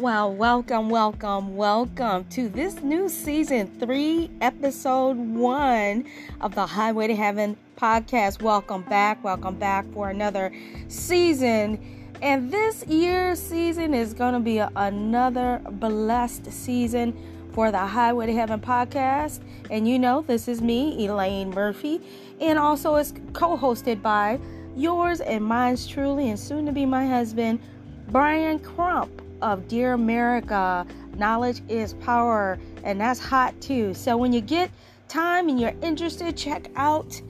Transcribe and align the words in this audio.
Well, 0.00 0.32
welcome, 0.32 0.88
welcome, 0.88 1.56
welcome 1.56 2.24
to 2.30 2.48
this 2.48 2.80
new 2.80 3.10
season 3.10 3.70
three, 3.78 4.30
episode 4.40 5.18
one 5.18 6.06
of 6.40 6.54
the 6.54 6.64
Highway 6.64 7.08
to 7.08 7.14
Heaven 7.14 7.54
podcast. 7.76 8.40
Welcome 8.40 8.80
back, 8.84 9.22
welcome 9.22 9.56
back 9.56 9.84
for 9.92 10.08
another 10.08 10.54
season. 10.88 11.78
And 12.22 12.50
this 12.50 12.86
year's 12.86 13.42
season 13.42 13.92
is 13.92 14.14
going 14.14 14.32
to 14.32 14.40
be 14.40 14.56
a, 14.56 14.72
another 14.74 15.60
blessed 15.72 16.50
season 16.50 17.14
for 17.52 17.70
the 17.70 17.76
Highway 17.76 18.24
to 18.24 18.32
Heaven 18.32 18.58
podcast. 18.58 19.40
And 19.68 19.86
you 19.86 19.98
know, 19.98 20.22
this 20.22 20.48
is 20.48 20.62
me, 20.62 21.06
Elaine 21.06 21.50
Murphy, 21.50 22.00
and 22.40 22.58
also 22.58 22.94
it's 22.94 23.12
co 23.34 23.54
hosted 23.54 24.00
by 24.00 24.40
yours 24.74 25.20
and 25.20 25.44
mine's 25.44 25.86
truly, 25.86 26.30
and 26.30 26.38
soon 26.38 26.64
to 26.64 26.72
be 26.72 26.86
my 26.86 27.06
husband, 27.06 27.60
Brian 28.08 28.58
Crump 28.60 29.20
of 29.42 29.68
Dear 29.68 29.92
America. 29.92 30.86
Knowledge 31.16 31.62
is 31.68 31.94
power, 31.94 32.58
and 32.84 33.00
that's 33.00 33.20
hot 33.20 33.58
too. 33.60 33.94
So 33.94 34.16
when 34.16 34.32
you 34.32 34.40
get 34.40 34.70
time 35.08 35.48
and 35.48 35.60
you're 35.60 35.74
interested, 35.82 36.36
check 36.36 36.70
out 36.76 37.20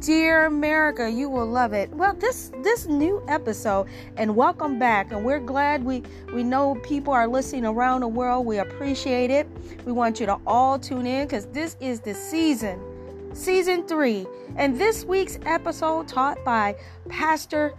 Dear 0.00 0.46
America. 0.46 1.08
You 1.08 1.28
will 1.28 1.46
love 1.46 1.72
it. 1.72 1.88
Well, 1.90 2.14
this 2.14 2.50
this 2.62 2.86
new 2.86 3.22
episode, 3.28 3.86
and 4.16 4.34
welcome 4.34 4.76
back. 4.76 5.12
And 5.12 5.24
we're 5.24 5.38
glad 5.38 5.84
we 5.84 6.02
we 6.32 6.42
know 6.42 6.74
people 6.82 7.12
are 7.12 7.28
listening 7.28 7.66
around 7.66 8.00
the 8.00 8.08
world. 8.08 8.44
We 8.44 8.58
appreciate 8.58 9.30
it. 9.30 9.46
We 9.84 9.92
want 9.92 10.18
you 10.18 10.26
to 10.26 10.38
all 10.44 10.76
tune 10.78 11.06
in 11.06 11.28
because 11.28 11.46
this 11.46 11.76
is 11.78 12.00
the 12.00 12.14
season, 12.14 12.80
season 13.32 13.86
three. 13.86 14.26
And 14.56 14.76
this 14.76 15.04
week's 15.04 15.38
episode, 15.46 16.08
taught 16.08 16.44
by 16.44 16.74
Pastor 17.08 17.74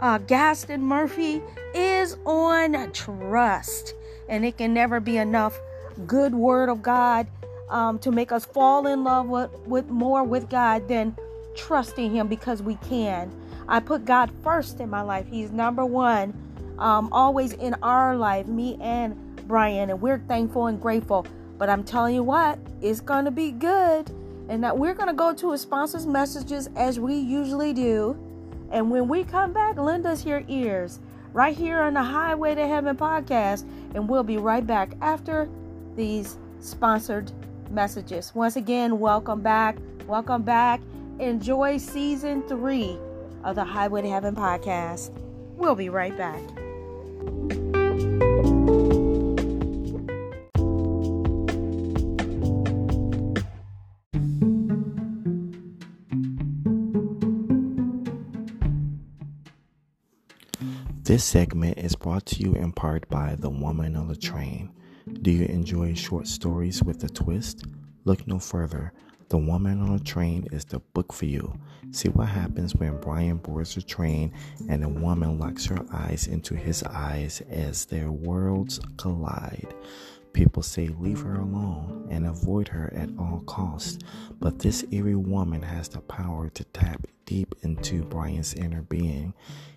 uh, 0.00 0.18
Gaston 0.18 0.82
Murphy, 0.82 1.42
is 1.74 2.16
on 2.24 2.92
trust. 2.92 3.94
And 4.28 4.44
it 4.44 4.58
can 4.58 4.74
never 4.74 5.00
be 5.00 5.16
enough 5.16 5.58
good 6.06 6.34
word 6.34 6.68
of 6.68 6.82
God 6.82 7.26
um, 7.70 7.98
to 8.00 8.10
make 8.10 8.32
us 8.32 8.44
fall 8.44 8.86
in 8.86 9.04
love 9.04 9.26
with, 9.26 9.50
with 9.66 9.88
more 9.88 10.24
with 10.24 10.48
God 10.48 10.88
than 10.88 11.16
trusting 11.56 12.12
Him 12.14 12.28
because 12.28 12.62
we 12.62 12.76
can. 12.76 13.30
I 13.68 13.80
put 13.80 14.04
God 14.04 14.30
first 14.42 14.80
in 14.80 14.88
my 14.88 15.02
life. 15.02 15.26
He's 15.28 15.50
number 15.50 15.84
one, 15.84 16.32
um, 16.78 17.12
always 17.12 17.52
in 17.52 17.74
our 17.82 18.16
life, 18.16 18.46
me 18.46 18.78
and 18.80 19.16
Brian, 19.46 19.90
and 19.90 20.00
we're 20.00 20.18
thankful 20.20 20.66
and 20.66 20.80
grateful. 20.80 21.26
But 21.58 21.68
I'm 21.68 21.84
telling 21.84 22.14
you 22.14 22.22
what, 22.22 22.58
it's 22.80 23.00
going 23.00 23.24
to 23.24 23.30
be 23.30 23.50
good. 23.50 24.10
And 24.48 24.64
that 24.64 24.78
we're 24.78 24.94
going 24.94 25.08
to 25.08 25.14
go 25.14 25.34
to 25.34 25.52
a 25.52 25.58
sponsor's 25.58 26.06
messages 26.06 26.70
as 26.76 26.98
we 26.98 27.14
usually 27.14 27.74
do. 27.74 28.16
And 28.70 28.90
when 28.90 29.08
we 29.08 29.24
come 29.24 29.52
back, 29.52 29.76
lend 29.76 30.06
us 30.06 30.24
your 30.26 30.42
ears 30.48 31.00
right 31.32 31.56
here 31.56 31.80
on 31.80 31.94
the 31.94 32.02
Highway 32.02 32.54
to 32.54 32.66
Heaven 32.66 32.96
podcast. 32.96 33.64
And 33.94 34.08
we'll 34.08 34.22
be 34.22 34.36
right 34.36 34.66
back 34.66 34.92
after 35.00 35.48
these 35.96 36.36
sponsored 36.60 37.32
messages. 37.70 38.34
Once 38.34 38.56
again, 38.56 38.98
welcome 38.98 39.40
back. 39.40 39.76
Welcome 40.06 40.42
back. 40.42 40.80
Enjoy 41.18 41.78
season 41.78 42.42
three 42.48 42.98
of 43.44 43.56
the 43.56 43.64
Highway 43.64 44.02
to 44.02 44.10
Heaven 44.10 44.34
podcast. 44.34 45.10
We'll 45.56 45.74
be 45.74 45.88
right 45.88 46.16
back. 46.16 46.42
This 61.08 61.24
segment 61.24 61.78
is 61.78 61.96
brought 61.96 62.26
to 62.26 62.42
you 62.42 62.52
in 62.52 62.70
part 62.70 63.08
by 63.08 63.34
The 63.38 63.48
Woman 63.48 63.96
on 63.96 64.08
the 64.08 64.14
Train. 64.14 64.70
Do 65.22 65.30
you 65.30 65.46
enjoy 65.46 65.94
short 65.94 66.26
stories 66.26 66.82
with 66.82 67.02
a 67.02 67.08
twist? 67.08 67.64
Look 68.04 68.28
no 68.28 68.38
further. 68.38 68.92
The 69.30 69.38
Woman 69.38 69.80
on 69.80 69.96
the 69.96 70.04
Train 70.04 70.46
is 70.52 70.66
the 70.66 70.80
book 70.80 71.14
for 71.14 71.24
you. 71.24 71.58
See 71.92 72.10
what 72.10 72.28
happens 72.28 72.74
when 72.74 73.00
Brian 73.00 73.38
boards 73.38 73.74
the 73.74 73.80
train 73.80 74.34
and 74.68 74.84
a 74.84 74.88
woman 74.90 75.38
locks 75.38 75.64
her 75.64 75.82
eyes 75.90 76.26
into 76.26 76.54
his 76.54 76.82
eyes 76.82 77.40
as 77.48 77.86
their 77.86 78.12
worlds 78.12 78.78
collide. 78.98 79.74
People 80.38 80.62
say 80.62 80.86
leave 80.86 81.22
her 81.22 81.34
alone 81.34 82.06
and 82.12 82.24
avoid 82.24 82.68
her 82.68 82.92
at 82.94 83.08
all 83.18 83.42
costs, 83.44 83.98
but 84.38 84.60
this 84.60 84.84
eerie 84.92 85.16
woman 85.16 85.62
has 85.62 85.88
the 85.88 85.98
power 85.98 86.48
to 86.50 86.62
tap 86.62 87.08
deep 87.26 87.56
into 87.62 88.04
Brian's 88.04 88.54
inner 88.54 88.82
being. 88.82 89.34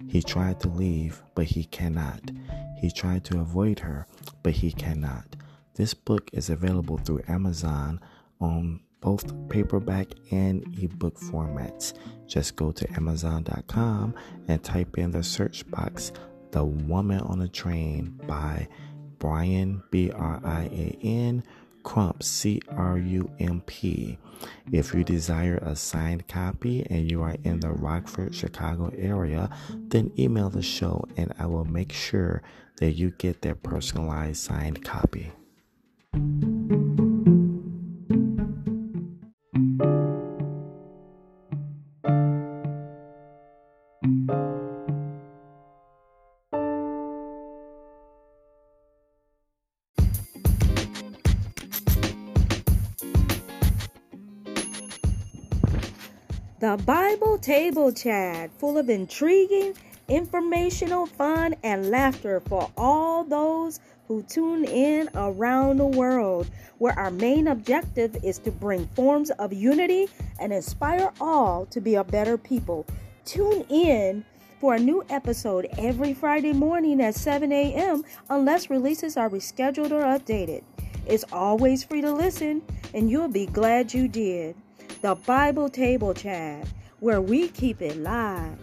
He 0.08 0.22
tried 0.22 0.60
to 0.60 0.68
leave, 0.68 1.24
but 1.34 1.46
he 1.46 1.64
cannot. 1.64 2.30
He 2.78 2.92
tried 2.92 3.24
to 3.26 3.40
avoid 3.40 3.80
her, 3.80 4.06
but 4.44 4.54
he 4.54 4.72
cannot. 4.72 5.36
This 5.74 5.96
book 5.96 6.30
is 6.32 6.52
available 6.52 6.98
through 7.00 7.24
Amazon 7.28 8.00
on 8.40 8.82
both 9.00 9.34
paperback 9.50 10.10
and 10.30 10.64
ebook 10.80 11.18
formats. 11.18 11.94
Just 12.28 12.56
go 12.56 12.72
to 12.72 12.88
Amazon.com 12.94 14.14
and 14.48 14.64
type 14.64 15.00
in 15.00 15.10
the 15.10 15.24
search 15.24 15.68
box 15.72 16.12
The 16.52 16.64
Woman 16.64 17.22
on 17.22 17.42
a 17.42 17.48
Train 17.48 18.20
by 18.28 18.68
Brian, 19.22 19.84
B 19.92 20.12
R 20.12 20.42
I 20.44 20.64
A 20.64 20.98
N, 21.04 21.44
Crump, 21.84 22.24
C 22.24 22.60
R 22.68 22.98
U 22.98 23.30
M 23.40 23.62
P. 23.68 24.18
If 24.72 24.96
you 24.96 25.04
desire 25.04 25.58
a 25.58 25.76
signed 25.76 26.28
copy 26.28 26.86
and 26.90 27.10
you 27.10 27.22
are 27.22 27.36
in 27.44 27.60
the 27.60 27.70
Rockford, 27.70 28.34
Chicago 28.34 28.92
area, 28.98 29.52
then 29.70 30.12
email 30.18 30.50
the 30.50 30.64
show 30.64 31.06
and 31.16 31.32
I 31.38 31.46
will 31.46 31.66
make 31.66 31.94
sure 31.94 32.42
that 32.78 32.94
you 32.94 33.12
get 33.12 33.44
that 33.44 33.62
personalized 33.62 34.42
signed 34.42 34.84
copy. 34.84 35.32
Table 57.42 57.92
Chat, 57.92 58.52
full 58.60 58.78
of 58.78 58.88
intriguing, 58.88 59.74
informational, 60.08 61.08
fun, 61.08 61.56
and 61.64 61.90
laughter 61.90 62.40
for 62.40 62.70
all 62.78 63.24
those 63.24 63.80
who 64.08 64.22
tune 64.24 64.64
in 64.66 65.10
around 65.16 65.78
the 65.78 65.86
world, 65.88 66.48
where 66.78 66.94
our 67.00 67.10
main 67.10 67.48
objective 67.48 68.16
is 68.24 68.38
to 68.40 68.52
bring 68.52 68.86
forms 68.90 69.32
of 69.32 69.52
unity 69.52 70.08
and 70.40 70.54
inspire 70.54 71.12
all 71.20 71.66
to 71.68 71.82
be 71.82 71.96
a 71.96 72.04
better 72.04 72.38
people. 72.38 72.86
Tune 73.26 73.66
in 73.70 74.24
for 74.60 74.76
a 74.76 74.80
new 74.80 75.04
episode 75.10 75.68
every 75.80 76.14
Friday 76.14 76.54
morning 76.54 77.02
at 77.02 77.16
7 77.16 77.52
a.m. 77.52 78.04
unless 78.30 78.70
releases 78.70 79.18
are 79.18 79.30
rescheduled 79.30 79.92
or 79.92 80.04
updated. 80.04 80.62
It's 81.08 81.26
always 81.32 81.84
free 81.84 82.02
to 82.02 82.14
listen, 82.14 82.62
and 82.94 83.10
you'll 83.10 83.28
be 83.30 83.48
glad 83.48 83.96
you 83.96 84.08
did 84.08 84.56
the 85.02 85.16
Bible 85.16 85.68
Table 85.68 86.14
Chat, 86.14 86.68
where 87.02 87.20
we 87.20 87.48
keep 87.48 87.82
it 87.82 87.98
live. 87.98 88.60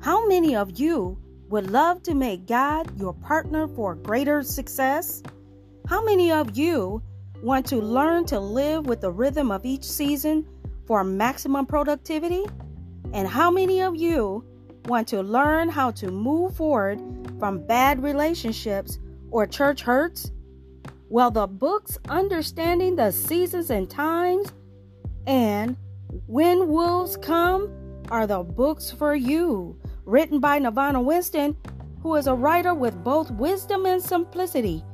How 0.00 0.26
many 0.28 0.54
of 0.54 0.78
you 0.78 1.18
would 1.48 1.68
love 1.72 2.04
to 2.04 2.14
make 2.14 2.46
God 2.46 2.96
your 2.98 3.12
partner 3.14 3.66
for 3.66 3.96
greater 3.96 4.44
success? 4.44 5.20
How 5.88 6.04
many 6.04 6.30
of 6.30 6.56
you 6.56 7.02
want 7.42 7.66
to 7.66 7.76
learn 7.78 8.24
to 8.26 8.38
live 8.38 8.86
with 8.86 9.00
the 9.00 9.10
rhythm 9.10 9.50
of 9.50 9.66
each 9.66 9.82
season 9.82 10.46
for 10.86 11.02
maximum 11.02 11.66
productivity? 11.66 12.44
And 13.12 13.26
how 13.26 13.50
many 13.50 13.82
of 13.82 13.96
you 13.96 14.44
want 14.86 15.08
to 15.08 15.22
learn 15.22 15.68
how 15.68 15.90
to 15.92 16.10
move 16.10 16.56
forward 16.56 17.00
from 17.38 17.66
bad 17.66 18.02
relationships 18.02 18.98
or 19.30 19.46
church 19.46 19.82
hurts? 19.82 20.30
Well, 21.08 21.30
the 21.30 21.46
books 21.46 21.98
Understanding 22.08 22.96
the 22.96 23.10
Seasons 23.10 23.70
and 23.70 23.88
Times 23.88 24.52
and 25.26 25.76
When 26.26 26.68
Wolves 26.68 27.16
Come 27.16 27.70
are 28.10 28.26
the 28.26 28.42
books 28.42 28.90
for 28.90 29.14
you, 29.14 29.78
written 30.04 30.40
by 30.40 30.58
Nirvana 30.58 31.00
Winston, 31.00 31.56
who 32.02 32.16
is 32.16 32.26
a 32.26 32.34
writer 32.34 32.74
with 32.74 33.04
both 33.04 33.30
wisdom 33.30 33.86
and 33.86 34.02
simplicity, 34.02 34.84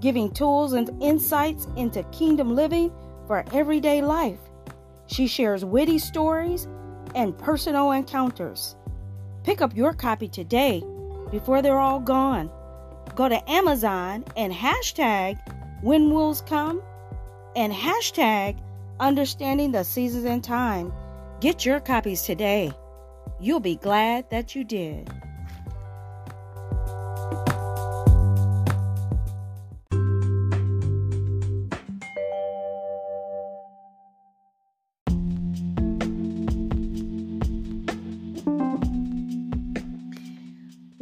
giving 0.00 0.30
tools 0.30 0.72
and 0.72 0.90
insights 1.02 1.68
into 1.76 2.02
kingdom 2.04 2.54
living 2.54 2.90
for 3.26 3.44
everyday 3.52 4.00
life. 4.00 4.38
She 5.06 5.26
shares 5.26 5.64
witty 5.64 5.98
stories 5.98 6.66
and 7.14 7.36
personal 7.36 7.92
encounters. 7.92 8.76
Pick 9.44 9.60
up 9.60 9.76
your 9.76 9.92
copy 9.92 10.26
today 10.26 10.82
before 11.30 11.60
they're 11.60 11.78
all 11.78 12.00
gone. 12.00 12.50
Go 13.14 13.28
to 13.28 13.50
Amazon 13.50 14.24
and 14.38 14.50
hashtag 14.52 15.38
When 15.82 16.10
Wolves 16.10 16.40
Come 16.40 16.82
and 17.54 17.70
hashtag 17.70 18.58
understanding 19.00 19.70
the 19.70 19.84
seasons 19.84 20.24
and 20.24 20.42
time. 20.42 20.92
Get 21.40 21.66
your 21.66 21.78
copies 21.78 22.22
today. 22.22 22.72
You'll 23.38 23.60
be 23.60 23.76
glad 23.76 24.30
that 24.30 24.54
you 24.54 24.64
did. 24.64 25.10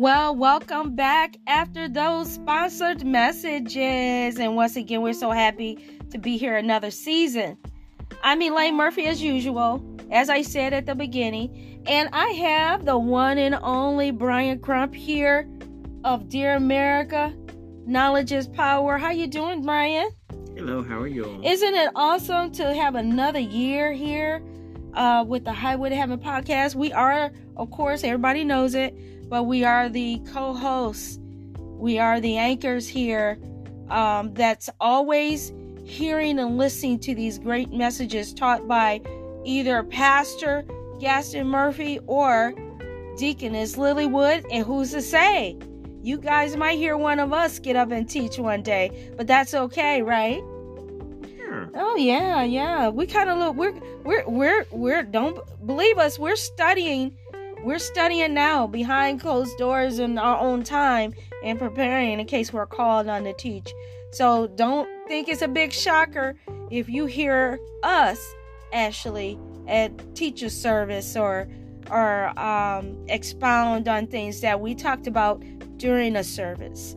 Well, 0.02 0.34
welcome 0.34 0.96
back 0.96 1.36
after 1.46 1.88
those 1.88 2.32
sponsored 2.32 3.06
messages. 3.06 4.36
And 4.36 4.56
once 4.56 4.74
again, 4.74 5.00
we're 5.00 5.12
so 5.12 5.30
happy 5.30 5.78
to 6.10 6.18
be 6.18 6.36
here 6.36 6.56
another 6.56 6.90
season. 6.90 7.56
I'm 8.24 8.42
Elaine 8.42 8.74
Murphy 8.76 9.06
as 9.06 9.22
usual, 9.22 9.80
as 10.10 10.28
I 10.28 10.42
said 10.42 10.72
at 10.72 10.86
the 10.86 10.96
beginning. 10.96 11.84
And 11.86 12.08
I 12.12 12.30
have 12.30 12.84
the 12.84 12.98
one 12.98 13.38
and 13.38 13.54
only 13.62 14.10
Brian 14.10 14.58
Crump 14.58 14.92
here 14.92 15.48
of 16.02 16.28
Dear 16.28 16.56
America. 16.56 17.32
Knowledge 17.86 18.32
is 18.32 18.48
power. 18.48 18.98
How 18.98 19.12
you 19.12 19.28
doing, 19.28 19.62
Brian? 19.62 20.10
Hello, 20.56 20.82
how 20.82 20.98
are 20.98 21.06
you? 21.06 21.40
Isn't 21.44 21.74
it 21.76 21.90
awesome 21.94 22.50
to 22.54 22.74
have 22.74 22.96
another 22.96 23.38
year 23.38 23.92
here 23.92 24.42
uh, 24.94 25.24
with 25.24 25.44
the 25.44 25.52
Highway 25.52 25.90
to 25.90 25.94
Heaven 25.94 26.18
podcast? 26.18 26.74
We 26.74 26.92
are, 26.92 27.30
of 27.56 27.70
course, 27.70 28.02
everybody 28.02 28.42
knows 28.42 28.74
it 28.74 28.98
but 29.32 29.44
we 29.44 29.64
are 29.64 29.88
the 29.88 30.20
co 30.30 30.52
hosts. 30.52 31.18
We 31.56 31.98
are 31.98 32.20
the 32.20 32.36
anchors 32.36 32.86
here 32.86 33.38
um, 33.88 34.34
that's 34.34 34.68
always 34.78 35.54
hearing 35.86 36.38
and 36.38 36.58
listening 36.58 36.98
to 36.98 37.14
these 37.14 37.38
great 37.38 37.72
messages 37.72 38.34
taught 38.34 38.68
by 38.68 39.00
either 39.42 39.84
Pastor 39.84 40.66
Gaston 41.00 41.46
Murphy 41.46 41.98
or 42.06 42.52
Deaconess 43.16 43.78
Lilywood. 43.78 44.44
And 44.50 44.66
who's 44.66 44.90
to 44.90 45.00
say? 45.00 45.56
You 46.02 46.18
guys 46.18 46.54
might 46.54 46.76
hear 46.76 46.98
one 46.98 47.18
of 47.18 47.32
us 47.32 47.58
get 47.58 47.74
up 47.74 47.90
and 47.90 48.06
teach 48.06 48.38
one 48.38 48.62
day, 48.62 49.12
but 49.16 49.26
that's 49.26 49.54
okay, 49.54 50.02
right? 50.02 50.40
Sure. 51.38 51.70
Oh 51.74 51.96
yeah, 51.96 52.42
yeah. 52.42 52.90
We 52.90 53.06
kind 53.06 53.30
of 53.30 53.38
look. 53.38 53.56
We're 53.56 53.80
we're 54.04 54.28
we're 54.28 54.66
we're. 54.72 55.02
Don't 55.04 55.38
believe 55.66 55.96
us. 55.96 56.18
We're 56.18 56.36
studying 56.36 57.16
we're 57.62 57.78
studying 57.78 58.34
now 58.34 58.66
behind 58.66 59.20
closed 59.20 59.56
doors 59.58 59.98
in 59.98 60.18
our 60.18 60.38
own 60.38 60.62
time 60.62 61.14
and 61.44 61.58
preparing 61.58 62.20
in 62.20 62.26
case 62.26 62.52
we're 62.52 62.66
called 62.66 63.08
on 63.08 63.24
to 63.24 63.32
teach. 63.34 63.72
So 64.12 64.48
don't 64.48 64.88
think 65.08 65.28
it's 65.28 65.42
a 65.42 65.48
big 65.48 65.72
shocker 65.72 66.34
if 66.70 66.88
you 66.88 67.06
hear 67.06 67.58
us 67.82 68.18
Ashley, 68.72 69.38
at 69.68 70.14
teacher 70.14 70.48
service 70.48 71.16
or 71.16 71.48
or 71.90 72.38
um, 72.38 72.96
expound 73.08 73.88
on 73.88 74.06
things 74.06 74.40
that 74.40 74.60
we 74.60 74.74
talked 74.74 75.06
about 75.06 75.42
during 75.76 76.16
a 76.16 76.24
service. 76.24 76.96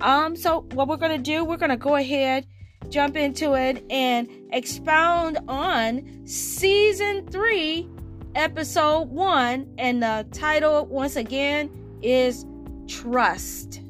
Um, 0.00 0.36
so 0.36 0.62
what 0.72 0.88
we're 0.88 0.96
gonna 0.96 1.18
do, 1.18 1.44
we're 1.44 1.56
gonna 1.56 1.76
go 1.76 1.94
ahead, 1.94 2.46
jump 2.88 3.16
into 3.16 3.54
it, 3.54 3.84
and 3.90 4.28
expound 4.50 5.38
on 5.48 6.26
season 6.26 7.26
three 7.28 7.88
episode 8.34 9.10
one, 9.10 9.72
and 9.78 10.02
the 10.02 10.26
title, 10.32 10.86
once 10.86 11.16
again, 11.16 11.70
is 12.02 12.44
Trust. 12.86 13.80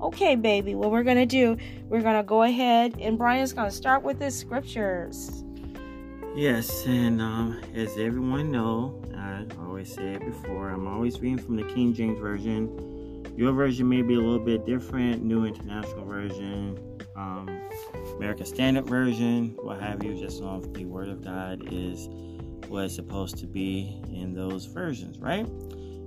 Okay, 0.00 0.36
baby, 0.36 0.74
what 0.74 0.90
we're 0.90 1.02
going 1.02 1.16
to 1.16 1.26
do, 1.26 1.56
we're 1.88 2.02
going 2.02 2.16
to 2.16 2.22
go 2.22 2.42
ahead, 2.42 2.96
and 3.00 3.16
Brian's 3.16 3.52
going 3.52 3.70
to 3.70 3.74
start 3.74 4.02
with 4.02 4.18
the 4.18 4.30
scriptures. 4.30 5.44
Yes, 6.34 6.84
and 6.86 7.22
um, 7.22 7.60
as 7.74 7.96
everyone 7.96 8.50
know, 8.50 9.02
I 9.16 9.46
always 9.64 9.90
say 9.90 10.12
it 10.12 10.24
before, 10.24 10.68
I'm 10.68 10.86
always 10.86 11.18
reading 11.20 11.38
from 11.38 11.56
the 11.56 11.64
King 11.72 11.94
James 11.94 12.18
Version. 12.18 13.24
Your 13.36 13.52
version 13.52 13.88
may 13.88 14.02
be 14.02 14.14
a 14.14 14.20
little 14.20 14.38
bit 14.38 14.66
different, 14.66 15.22
New 15.22 15.46
International 15.46 16.04
Version, 16.04 16.78
um, 17.16 17.48
American 18.16 18.44
Standard 18.44 18.86
Version, 18.86 19.56
what 19.62 19.80
have 19.80 20.04
you. 20.04 20.14
Just 20.18 20.42
know 20.42 20.60
the 20.60 20.84
Word 20.84 21.08
of 21.08 21.24
God 21.24 21.72
is 21.72 22.08
was 22.68 22.94
supposed 22.94 23.38
to 23.38 23.46
be 23.46 24.00
in 24.10 24.34
those 24.34 24.66
versions, 24.66 25.18
right? 25.18 25.46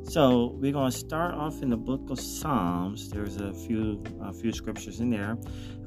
So 0.03 0.57
we're 0.59 0.71
going 0.71 0.91
to 0.91 0.97
start 0.97 1.35
off 1.35 1.61
in 1.61 1.69
the 1.69 1.77
book 1.77 2.09
of 2.09 2.19
Psalms. 2.19 3.09
There's 3.09 3.37
a 3.37 3.53
few 3.53 4.01
a 4.21 4.33
few 4.33 4.51
scriptures 4.51 4.99
in 4.99 5.09
there. 5.09 5.37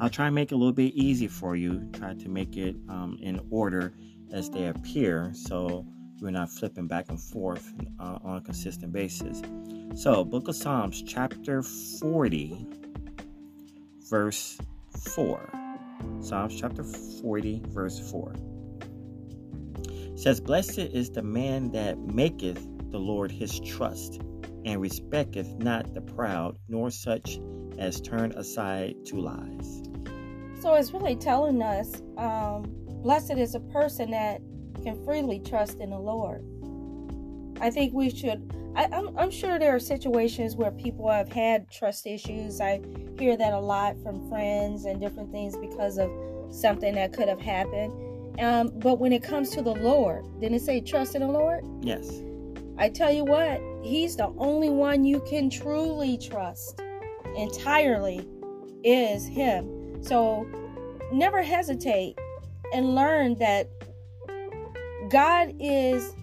I'll 0.00 0.10
try 0.10 0.26
and 0.26 0.34
make 0.34 0.52
it 0.52 0.54
a 0.54 0.58
little 0.58 0.72
bit 0.72 0.94
easy 0.94 1.26
for 1.26 1.56
you. 1.56 1.88
Try 1.92 2.14
to 2.14 2.28
make 2.28 2.56
it 2.56 2.76
um, 2.88 3.18
in 3.20 3.40
order 3.50 3.94
as 4.32 4.48
they 4.48 4.68
appear, 4.68 5.32
so 5.34 5.84
we're 6.20 6.30
not 6.30 6.50
flipping 6.50 6.86
back 6.86 7.06
and 7.08 7.20
forth 7.20 7.72
uh, 7.98 8.18
on 8.22 8.36
a 8.36 8.40
consistent 8.40 8.92
basis. 8.92 9.42
So, 9.94 10.24
book 10.24 10.46
of 10.46 10.54
Psalms, 10.54 11.02
chapter 11.02 11.62
40, 11.62 12.66
verse 14.08 14.56
4. 15.14 15.50
Psalms 16.20 16.58
chapter 16.58 16.84
40, 16.84 17.62
verse 17.66 18.10
4 18.10 18.51
says, 20.22 20.40
Blessed 20.40 20.78
is 20.78 21.10
the 21.10 21.22
man 21.22 21.72
that 21.72 21.98
maketh 21.98 22.64
the 22.90 22.98
Lord 22.98 23.32
his 23.32 23.58
trust, 23.58 24.20
and 24.64 24.80
respecteth 24.80 25.58
not 25.58 25.94
the 25.94 26.00
proud, 26.00 26.56
nor 26.68 26.90
such 26.90 27.40
as 27.78 28.00
turn 28.00 28.30
aside 28.32 28.94
to 29.06 29.16
lies. 29.20 29.82
So 30.60 30.74
it's 30.74 30.92
really 30.92 31.16
telling 31.16 31.60
us, 31.60 32.00
um, 32.18 32.72
blessed 33.02 33.32
is 33.32 33.56
a 33.56 33.60
person 33.60 34.12
that 34.12 34.40
can 34.84 35.04
freely 35.04 35.40
trust 35.40 35.80
in 35.80 35.90
the 35.90 35.98
Lord. 35.98 36.44
I 37.60 37.70
think 37.70 37.92
we 37.92 38.08
should. 38.08 38.54
I, 38.76 38.84
I'm 39.16 39.30
sure 39.30 39.58
there 39.58 39.74
are 39.74 39.80
situations 39.80 40.54
where 40.54 40.70
people 40.70 41.10
have 41.10 41.30
had 41.30 41.68
trust 41.70 42.06
issues. 42.06 42.60
I 42.60 42.80
hear 43.18 43.36
that 43.36 43.52
a 43.52 43.58
lot 43.58 43.96
from 44.02 44.28
friends 44.28 44.84
and 44.84 45.00
different 45.00 45.32
things 45.32 45.56
because 45.56 45.98
of 45.98 46.10
something 46.50 46.94
that 46.94 47.12
could 47.12 47.28
have 47.28 47.40
happened. 47.40 47.92
Um, 48.38 48.72
but 48.76 48.98
when 48.98 49.12
it 49.12 49.22
comes 49.22 49.50
to 49.50 49.62
the 49.62 49.74
Lord, 49.74 50.24
didn't 50.40 50.56
it 50.56 50.62
say 50.62 50.80
trust 50.80 51.14
in 51.14 51.20
the 51.22 51.28
Lord? 51.28 51.64
Yes. 51.82 52.22
I 52.78 52.88
tell 52.88 53.12
you 53.12 53.24
what, 53.24 53.60
He's 53.82 54.16
the 54.16 54.32
only 54.38 54.70
one 54.70 55.04
you 55.04 55.20
can 55.28 55.50
truly 55.50 56.16
trust 56.18 56.80
entirely, 57.36 58.26
is 58.84 59.26
Him. 59.26 60.02
So 60.02 60.46
never 61.12 61.42
hesitate 61.42 62.18
and 62.72 62.94
learn 62.94 63.34
that 63.38 63.68
God 65.10 65.54
is 65.60 66.14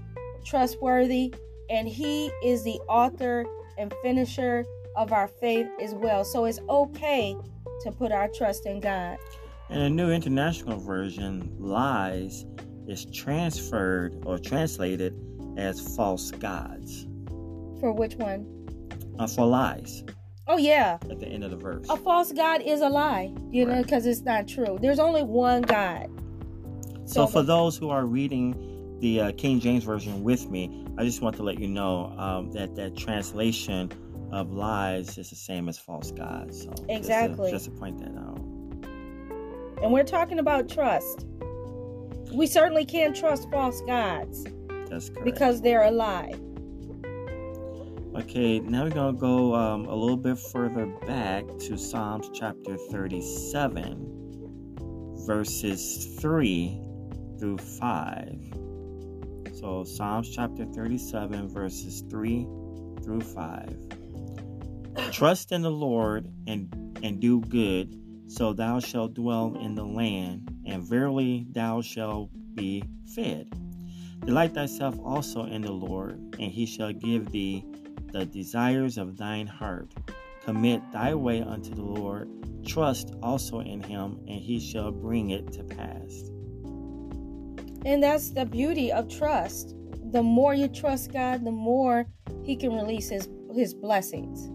trustworthy 0.43 1.33
and 1.69 1.87
He 1.87 2.31
is 2.43 2.63
the 2.63 2.79
author 2.87 3.45
and 3.77 3.93
finisher 4.01 4.65
of 4.95 5.13
our 5.13 5.27
faith 5.27 5.67
as 5.81 5.93
well. 5.93 6.25
So 6.25 6.45
it's 6.45 6.59
okay 6.67 7.35
to 7.83 7.91
put 7.91 8.11
our 8.11 8.27
trust 8.27 8.65
in 8.65 8.79
God. 8.79 9.17
In 9.69 9.81
the 9.81 9.89
New 9.89 10.09
International 10.09 10.79
Version, 10.79 11.55
lies 11.59 12.43
is 12.87 13.05
transferred 13.05 14.19
or 14.25 14.39
translated 14.39 15.13
as 15.57 15.95
false 15.95 16.31
gods. 16.31 17.05
For 17.79 17.91
which 17.91 18.15
one? 18.15 18.47
Uh, 19.19 19.27
for 19.27 19.45
lies. 19.45 20.03
Oh, 20.47 20.57
yeah. 20.57 20.97
At 21.11 21.19
the 21.19 21.27
end 21.27 21.43
of 21.43 21.51
the 21.51 21.57
verse. 21.57 21.87
A 21.87 21.97
false 21.97 22.31
God 22.31 22.63
is 22.63 22.81
a 22.81 22.89
lie, 22.89 23.31
you 23.51 23.67
right. 23.67 23.75
know, 23.75 23.83
because 23.83 24.07
it's 24.07 24.21
not 24.21 24.47
true. 24.47 24.79
There's 24.81 24.97
only 24.97 25.21
one 25.21 25.61
God. 25.61 26.09
So, 27.05 27.25
so 27.25 27.27
for 27.27 27.43
those 27.43 27.77
who 27.77 27.91
are 27.91 28.07
reading 28.07 28.97
the 28.99 29.21
uh, 29.21 29.31
King 29.33 29.59
James 29.59 29.83
Version 29.83 30.23
with 30.23 30.49
me, 30.49 30.83
I 30.97 31.03
just 31.03 31.21
want 31.21 31.35
to 31.35 31.43
let 31.43 31.59
you 31.59 31.67
know 31.67 32.07
um, 32.17 32.51
that 32.53 32.75
that 32.75 32.97
translation 32.97 33.91
of 34.31 34.51
lies 34.51 35.15
is 35.19 35.29
the 35.29 35.35
same 35.35 35.69
as 35.69 35.77
false 35.77 36.09
gods. 36.09 36.63
So 36.63 36.73
exactly. 36.89 37.51
Just 37.51 37.65
to, 37.65 37.69
just 37.69 37.77
to 37.77 37.79
point 37.79 37.99
that 37.99 38.19
out. 38.19 38.48
And 39.81 39.93
we're 39.93 40.03
talking 40.03 40.39
about 40.39 40.67
trust. 40.69 41.25
We 42.33 42.47
certainly 42.47 42.83
can't 42.85 43.15
trust 43.15 43.49
false 43.49 43.79
gods. 43.81 44.45
That's 44.89 45.09
correct. 45.09 45.25
Because 45.25 45.61
they're 45.61 45.83
a 45.83 45.91
lie. 45.91 46.33
Okay, 48.15 48.59
now 48.59 48.83
we're 48.83 48.89
going 48.89 49.15
to 49.15 49.19
go 49.19 49.55
um, 49.55 49.85
a 49.85 49.95
little 49.95 50.17
bit 50.17 50.37
further 50.37 50.85
back 51.07 51.45
to 51.59 51.77
Psalms 51.77 52.29
chapter 52.33 52.75
37, 52.91 55.15
verses 55.25 56.17
3 56.19 56.81
through 57.39 57.57
5. 57.57 58.35
So, 59.53 59.85
Psalms 59.85 60.29
chapter 60.35 60.65
37, 60.65 61.47
verses 61.47 62.03
3 62.09 62.45
through 63.03 63.21
5. 63.21 63.73
Trust 65.11 65.53
in 65.53 65.61
the 65.61 65.71
Lord 65.71 66.27
and, 66.47 66.99
and 67.01 67.21
do 67.21 67.39
good 67.41 67.95
so 68.29 68.53
thou 68.53 68.79
shalt 68.79 69.15
dwell 69.15 69.57
in 69.59 69.73
the 69.73 69.83
land, 69.83 70.47
and 70.65 70.83
verily 70.83 71.47
thou 71.51 71.81
shalt 71.81 72.29
be 72.53 72.83
fed. 73.15 73.51
Delight 74.23 74.53
thyself 74.53 74.95
also 75.03 75.45
in 75.45 75.63
the 75.63 75.71
Lord, 75.71 76.19
and 76.39 76.51
he 76.51 76.67
shall 76.67 76.93
give 76.93 77.31
thee 77.31 77.65
the 78.11 78.25
desires 78.25 78.97
of 78.99 79.17
thine 79.17 79.47
heart. 79.47 79.91
Commit 80.45 80.81
thy 80.91 81.15
way 81.15 81.41
unto 81.41 81.73
the 81.73 81.81
Lord. 81.81 82.29
Trust 82.65 83.15
also 83.23 83.61
in 83.61 83.81
him, 83.81 84.19
and 84.27 84.39
he 84.39 84.59
shall 84.59 84.91
bring 84.91 85.31
it 85.31 85.51
to 85.53 85.63
pass. 85.63 86.29
And 87.85 88.03
that's 88.03 88.29
the 88.29 88.45
beauty 88.45 88.91
of 88.91 89.09
trust. 89.09 89.75
The 90.11 90.21
more 90.21 90.53
you 90.53 90.67
trust 90.67 91.11
God, 91.11 91.45
the 91.45 91.51
more 91.51 92.05
he 92.43 92.55
can 92.55 92.73
release 92.73 93.09
his 93.09 93.27
his 93.53 93.73
blessings. 93.73 94.51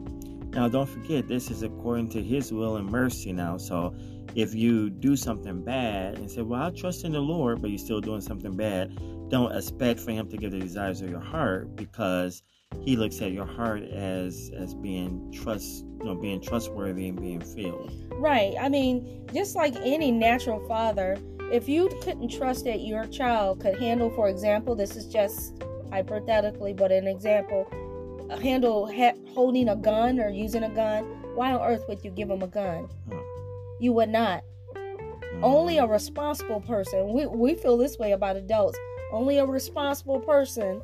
Now, 0.55 0.69
don't 0.69 0.89
forget, 0.89 1.27
this 1.27 1.51
is 1.51 1.65
according 1.65 2.11
to 2.11 2.23
His 2.23 2.53
will 2.53 2.77
and 2.77 2.89
mercy 2.89 3.33
now. 3.33 3.57
So, 3.57 3.95
if 4.37 4.55
you 4.55 4.89
do 4.89 5.17
something 5.17 5.63
bad 5.65 6.19
and 6.19 6.31
say, 6.31 6.43
Well, 6.43 6.63
I 6.63 6.71
trust 6.71 7.05
in 7.05 7.13
the 7.13 7.21
Lord, 7.21 7.61
but 7.61 7.71
you're 7.71 7.79
still 7.79 8.01
doing 8.01 8.21
something 8.21 8.57
bad, 8.57 8.97
don't 9.31 9.55
expect 9.55 10.01
for 10.01 10.13
Him 10.13 10.29
to 10.31 10.37
give 10.37 10.53
the 10.53 10.61
desires 10.61 11.01
of 11.01 11.11
your 11.11 11.21
heart 11.21 11.75
because 11.75 12.43
He 12.85 12.97
looks 12.97 13.21
at 13.21 13.33
your 13.33 13.47
heart 13.47 13.83
as 13.83 14.53
as 14.57 14.75
being 14.75 15.33
trust, 15.33 15.85
you 15.99 16.05
know, 16.05 16.15
being 16.15 16.41
trustworthy 16.41 17.09
and 17.09 17.21
being 17.21 17.41
filled. 17.41 17.93
Right. 18.13 18.55
I 18.61 18.69
mean, 18.69 19.27
just 19.35 19.57
like 19.57 19.75
any 19.77 20.13
natural 20.13 20.67
father, 20.69 21.17
if 21.51 21.69
you 21.69 21.89
couldn't 22.03 22.31
trust 22.31 22.65
that 22.65 22.81
your 22.81 23.07
child 23.07 23.61
could 23.61 23.79
handle, 23.79 24.11
for 24.11 24.29
example, 24.29 24.77
this 24.77 24.95
is 24.95 25.07
just 25.07 25.63
hypothetically, 25.91 26.73
but 26.73 26.93
an 26.93 27.07
example, 27.07 27.67
handle 28.31 28.91
ha- 28.93 29.17
holding 29.35 29.69
a 29.69 29.77
gun 29.77 30.19
or 30.19 30.29
using 30.29 30.63
a 30.63 30.71
gun, 30.71 31.05
why 31.35 31.53
on 31.53 31.61
earth 31.61 31.85
would 31.89 32.05
you 32.05 32.11
give 32.11 32.29
them 32.29 32.43
a 32.43 32.47
gun? 32.47 32.89
You 33.81 33.93
would 33.93 34.09
not. 34.09 34.43
Hmm. 34.77 35.45
Only 35.45 35.79
a 35.79 35.87
responsible 35.87 36.61
person. 36.61 37.13
We 37.13 37.27
we 37.27 37.55
feel 37.55 37.77
this 37.77 37.99
way 37.99 38.13
about 38.13 38.37
adults. 38.37 38.79
Only 39.13 39.39
a 39.39 39.47
responsible 39.47 40.21
person 40.21 40.81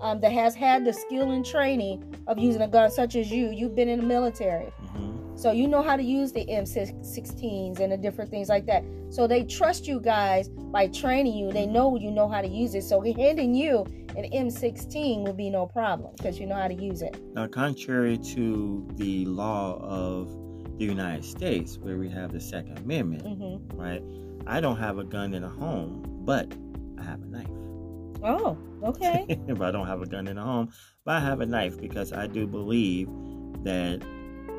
um, 0.00 0.20
that 0.20 0.32
has 0.32 0.54
had 0.54 0.84
the 0.84 0.92
skill 0.92 1.30
and 1.30 1.44
training 1.44 2.16
of 2.26 2.38
using 2.38 2.62
a 2.62 2.68
gun, 2.68 2.90
such 2.90 3.16
as 3.16 3.30
you. 3.30 3.50
You've 3.50 3.74
been 3.74 3.88
in 3.88 4.00
the 4.00 4.06
military. 4.06 4.66
Mm-hmm. 4.66 5.36
So 5.36 5.50
you 5.50 5.66
know 5.66 5.82
how 5.82 5.96
to 5.96 6.02
use 6.02 6.32
the 6.32 6.44
M16s 6.46 7.80
and 7.80 7.92
the 7.92 7.96
different 7.96 8.30
things 8.30 8.48
like 8.48 8.66
that. 8.66 8.84
So 9.10 9.26
they 9.26 9.44
trust 9.44 9.86
you 9.86 10.00
guys 10.00 10.48
by 10.48 10.88
training 10.88 11.36
you. 11.36 11.52
They 11.52 11.66
know 11.66 11.96
you 11.96 12.10
know 12.10 12.28
how 12.28 12.42
to 12.42 12.48
use 12.48 12.74
it. 12.74 12.82
So 12.82 13.00
handing 13.00 13.54
you 13.54 13.84
an 14.16 14.24
M16 14.32 15.24
will 15.24 15.32
be 15.32 15.50
no 15.50 15.66
problem 15.66 16.12
because 16.16 16.38
you 16.38 16.46
know 16.46 16.56
how 16.56 16.68
to 16.68 16.74
use 16.74 17.02
it. 17.02 17.20
Now, 17.34 17.46
contrary 17.46 18.18
to 18.18 18.86
the 18.94 19.24
law 19.26 19.78
of 19.82 20.28
the 20.78 20.84
United 20.84 21.24
States, 21.24 21.78
where 21.78 21.96
we 21.96 22.08
have 22.10 22.32
the 22.32 22.40
Second 22.40 22.78
Amendment, 22.78 23.24
mm-hmm. 23.24 23.76
right? 23.76 24.02
I 24.46 24.60
don't 24.60 24.78
have 24.78 24.98
a 24.98 25.04
gun 25.04 25.34
in 25.34 25.44
a 25.44 25.48
home, 25.48 26.04
but 26.24 26.52
I 26.98 27.04
have 27.04 27.22
a 27.22 27.26
knife. 27.26 27.46
Oh, 28.24 28.58
okay. 28.84 29.26
if 29.48 29.60
I 29.60 29.70
don't 29.70 29.86
have 29.86 30.02
a 30.02 30.06
gun 30.06 30.28
in 30.28 30.38
a 30.38 30.44
home, 30.44 30.72
but 31.04 31.16
I 31.16 31.20
have 31.20 31.40
a 31.40 31.46
knife 31.46 31.80
because 31.80 32.12
I 32.12 32.26
do 32.26 32.46
believe 32.46 33.08
that 33.64 34.02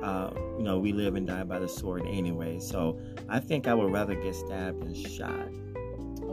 uh, 0.04 0.32
you 0.58 0.64
know, 0.64 0.80
we 0.80 0.92
live 0.92 1.16
and 1.16 1.26
die 1.26 1.44
by 1.44 1.60
the 1.60 1.68
sword 1.68 2.04
anyway. 2.06 2.60
So 2.60 3.00
I 3.30 3.40
think 3.40 3.68
I 3.68 3.74
would 3.74 3.92
rather 3.92 4.16
get 4.16 4.36
stabbed 4.36 4.82
than 4.82 4.94
shot. 4.94 5.48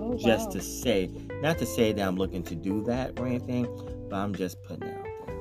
Oh, 0.01 0.17
just 0.17 0.47
wow. 0.47 0.53
to 0.53 0.61
say, 0.61 1.11
not 1.43 1.59
to 1.59 1.67
say 1.67 1.93
that 1.93 2.07
I'm 2.07 2.17
looking 2.17 2.43
to 2.45 2.55
do 2.55 2.83
that 2.85 3.19
or 3.19 3.27
anything, 3.27 3.67
but 4.09 4.17
I'm 4.17 4.35
just 4.35 4.63
putting 4.65 4.89
it 4.89 4.97
out 4.97 5.27
there. 5.27 5.37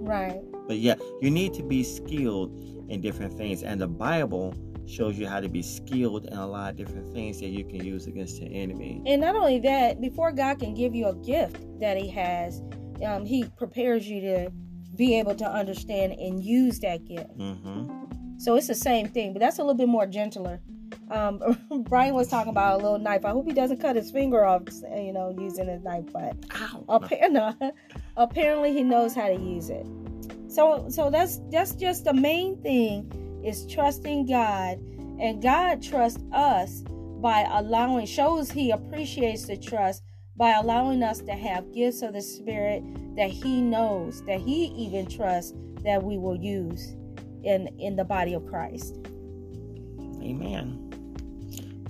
Right. 0.00 0.40
But 0.66 0.78
yeah, 0.78 0.94
you 1.20 1.30
need 1.30 1.54
to 1.54 1.62
be 1.62 1.82
skilled 1.82 2.50
in 2.88 3.00
different 3.00 3.36
things. 3.36 3.62
And 3.62 3.80
the 3.80 3.88
Bible 3.88 4.54
shows 4.86 5.18
you 5.18 5.26
how 5.26 5.40
to 5.40 5.48
be 5.48 5.62
skilled 5.62 6.24
in 6.24 6.32
a 6.32 6.46
lot 6.46 6.70
of 6.70 6.76
different 6.76 7.12
things 7.12 7.40
that 7.40 7.48
you 7.48 7.64
can 7.64 7.84
use 7.84 8.06
against 8.06 8.40
the 8.40 8.46
enemy. 8.46 9.02
And 9.06 9.20
not 9.20 9.36
only 9.36 9.58
that, 9.60 10.00
before 10.00 10.32
God 10.32 10.58
can 10.58 10.74
give 10.74 10.94
you 10.94 11.06
a 11.06 11.14
gift 11.14 11.58
that 11.80 11.98
He 11.98 12.08
has, 12.08 12.62
um, 13.04 13.26
He 13.26 13.44
prepares 13.56 14.08
you 14.08 14.20
to 14.22 14.50
be 14.96 15.18
able 15.18 15.34
to 15.36 15.46
understand 15.46 16.12
and 16.14 16.42
use 16.42 16.80
that 16.80 17.04
gift. 17.04 17.36
Mm-hmm. 17.38 18.38
So 18.38 18.56
it's 18.56 18.68
the 18.68 18.74
same 18.74 19.08
thing, 19.08 19.32
but 19.32 19.40
that's 19.40 19.58
a 19.58 19.62
little 19.62 19.74
bit 19.74 19.88
more 19.88 20.06
gentler. 20.06 20.60
Um, 21.10 21.40
Brian 21.88 22.14
was 22.14 22.28
talking 22.28 22.50
about 22.50 22.80
a 22.80 22.82
little 22.82 22.98
knife. 22.98 23.24
I 23.24 23.30
hope 23.30 23.46
he 23.46 23.52
doesn't 23.52 23.80
cut 23.80 23.96
his 23.96 24.10
finger 24.10 24.44
off, 24.44 24.62
you 24.94 25.12
know, 25.12 25.34
using 25.38 25.68
a 25.68 25.78
knife. 25.78 26.12
But 26.12 26.36
apparently, 26.88 27.72
apparently 28.16 28.72
he 28.72 28.82
knows 28.82 29.14
how 29.14 29.28
to 29.28 29.36
use 29.36 29.70
it. 29.70 29.86
So, 30.48 30.86
so 30.88 31.10
that's 31.10 31.40
that's 31.50 31.74
just 31.74 32.04
the 32.04 32.14
main 32.14 32.60
thing 32.62 33.42
is 33.44 33.66
trusting 33.66 34.26
God, 34.26 34.78
and 35.20 35.42
God 35.42 35.82
trusts 35.82 36.22
us 36.32 36.82
by 37.20 37.46
allowing 37.50 38.06
shows 38.06 38.50
He 38.50 38.70
appreciates 38.70 39.46
the 39.46 39.56
trust 39.56 40.02
by 40.36 40.52
allowing 40.52 41.02
us 41.02 41.20
to 41.20 41.32
have 41.32 41.72
gifts 41.74 42.00
of 42.02 42.14
the 42.14 42.22
Spirit 42.22 42.82
that 43.16 43.28
He 43.28 43.60
knows, 43.60 44.24
that 44.24 44.40
He 44.40 44.66
even 44.66 45.06
trusts 45.06 45.52
that 45.84 46.02
we 46.02 46.16
will 46.16 46.36
use 46.36 46.94
in, 47.42 47.68
in 47.78 47.96
the 47.96 48.04
body 48.04 48.34
of 48.34 48.46
Christ. 48.46 48.96
Amen. 50.22 50.87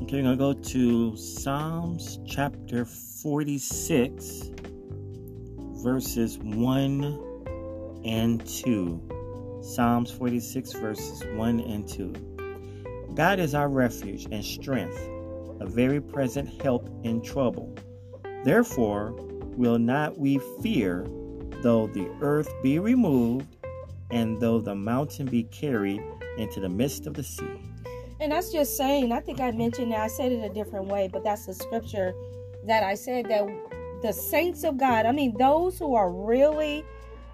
Okay, 0.00 0.22
we're 0.22 0.36
going 0.36 0.54
to 0.54 0.62
go 0.62 0.70
to 0.70 1.16
Psalms 1.16 2.20
chapter 2.24 2.84
46, 2.84 4.52
verses 5.82 6.38
1 6.38 8.02
and 8.04 8.46
2. 8.46 9.60
Psalms 9.60 10.12
46, 10.12 10.72
verses 10.74 11.24
1 11.34 11.60
and 11.60 11.88
2. 11.88 12.12
God 13.14 13.40
is 13.40 13.56
our 13.56 13.68
refuge 13.68 14.28
and 14.30 14.44
strength, 14.44 14.96
a 15.60 15.66
very 15.66 16.00
present 16.00 16.62
help 16.62 16.88
in 17.02 17.20
trouble. 17.20 17.74
Therefore, 18.44 19.14
will 19.56 19.80
not 19.80 20.16
we 20.16 20.40
fear, 20.62 21.08
though 21.60 21.88
the 21.88 22.08
earth 22.20 22.48
be 22.62 22.78
removed, 22.78 23.56
and 24.12 24.40
though 24.40 24.60
the 24.60 24.76
mountain 24.76 25.26
be 25.26 25.42
carried 25.42 26.00
into 26.38 26.60
the 26.60 26.68
midst 26.68 27.08
of 27.08 27.14
the 27.14 27.24
sea. 27.24 27.60
And 28.20 28.32
that's 28.32 28.50
just 28.50 28.76
saying, 28.76 29.12
I 29.12 29.20
think 29.20 29.40
I 29.40 29.50
mentioned 29.52 29.92
that, 29.92 30.00
I 30.00 30.08
said 30.08 30.32
it 30.32 30.44
a 30.44 30.52
different 30.52 30.86
way, 30.86 31.08
but 31.12 31.22
that's 31.22 31.46
the 31.46 31.54
scripture 31.54 32.12
that 32.64 32.82
I 32.82 32.94
said 32.94 33.26
that 33.26 33.46
the 34.02 34.12
saints 34.12 34.64
of 34.64 34.76
God, 34.76 35.06
I 35.06 35.12
mean, 35.12 35.36
those 35.38 35.78
who 35.78 35.94
are 35.94 36.10
really 36.10 36.84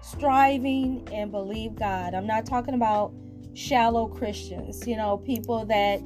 striving 0.01 1.07
and 1.11 1.31
believe 1.31 1.75
God, 1.75 2.13
I'm 2.13 2.27
not 2.27 2.45
talking 2.45 2.75
about 2.75 3.13
shallow 3.53 4.07
Christians, 4.07 4.85
you 4.85 4.95
know, 4.95 5.17
people 5.17 5.65
that 5.65 6.01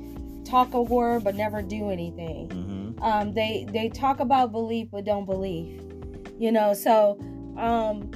talk 0.45 0.73
a 0.73 0.81
word 0.81 1.23
but 1.23 1.35
never 1.35 1.61
do 1.61 1.89
anything. 1.89 2.47
Mm-hmm 2.49 2.79
um, 3.01 3.33
they 3.33 3.65
they 3.69 3.89
talk 3.89 4.19
about 4.19 4.51
belief 4.51 4.89
but 4.91 5.05
don't 5.05 5.25
believe. 5.25 5.81
You 6.37 6.51
know, 6.51 6.73
so 6.73 7.19
um, 7.57 8.11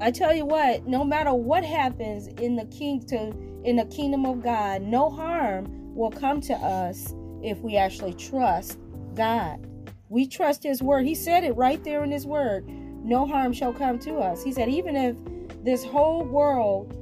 I 0.00 0.10
tell 0.10 0.34
you 0.34 0.46
what, 0.46 0.86
no 0.86 1.04
matter 1.04 1.34
what 1.34 1.64
happens 1.64 2.28
in 2.28 2.56
the 2.56 2.64
king 2.66 3.04
to 3.06 3.32
in 3.68 3.76
the 3.76 3.84
kingdom 3.84 4.24
of 4.24 4.42
God, 4.42 4.82
no 4.82 5.10
harm 5.10 5.66
will 5.94 6.10
come 6.10 6.40
to 6.40 6.54
us 6.54 7.14
if 7.42 7.58
we 7.58 7.76
actually 7.76 8.14
trust 8.14 8.78
God. 9.14 9.66
We 10.08 10.26
trust 10.26 10.62
His 10.62 10.82
word. 10.82 11.04
He 11.04 11.14
said 11.14 11.44
it 11.44 11.52
right 11.52 11.82
there 11.84 12.02
in 12.02 12.10
His 12.10 12.26
word. 12.26 12.66
No 12.66 13.26
harm 13.26 13.52
shall 13.52 13.72
come 13.72 13.98
to 14.00 14.16
us. 14.16 14.42
He 14.42 14.52
said, 14.52 14.68
even 14.68 14.96
if 14.96 15.16
this 15.64 15.84
whole 15.84 16.24
world 16.24 16.94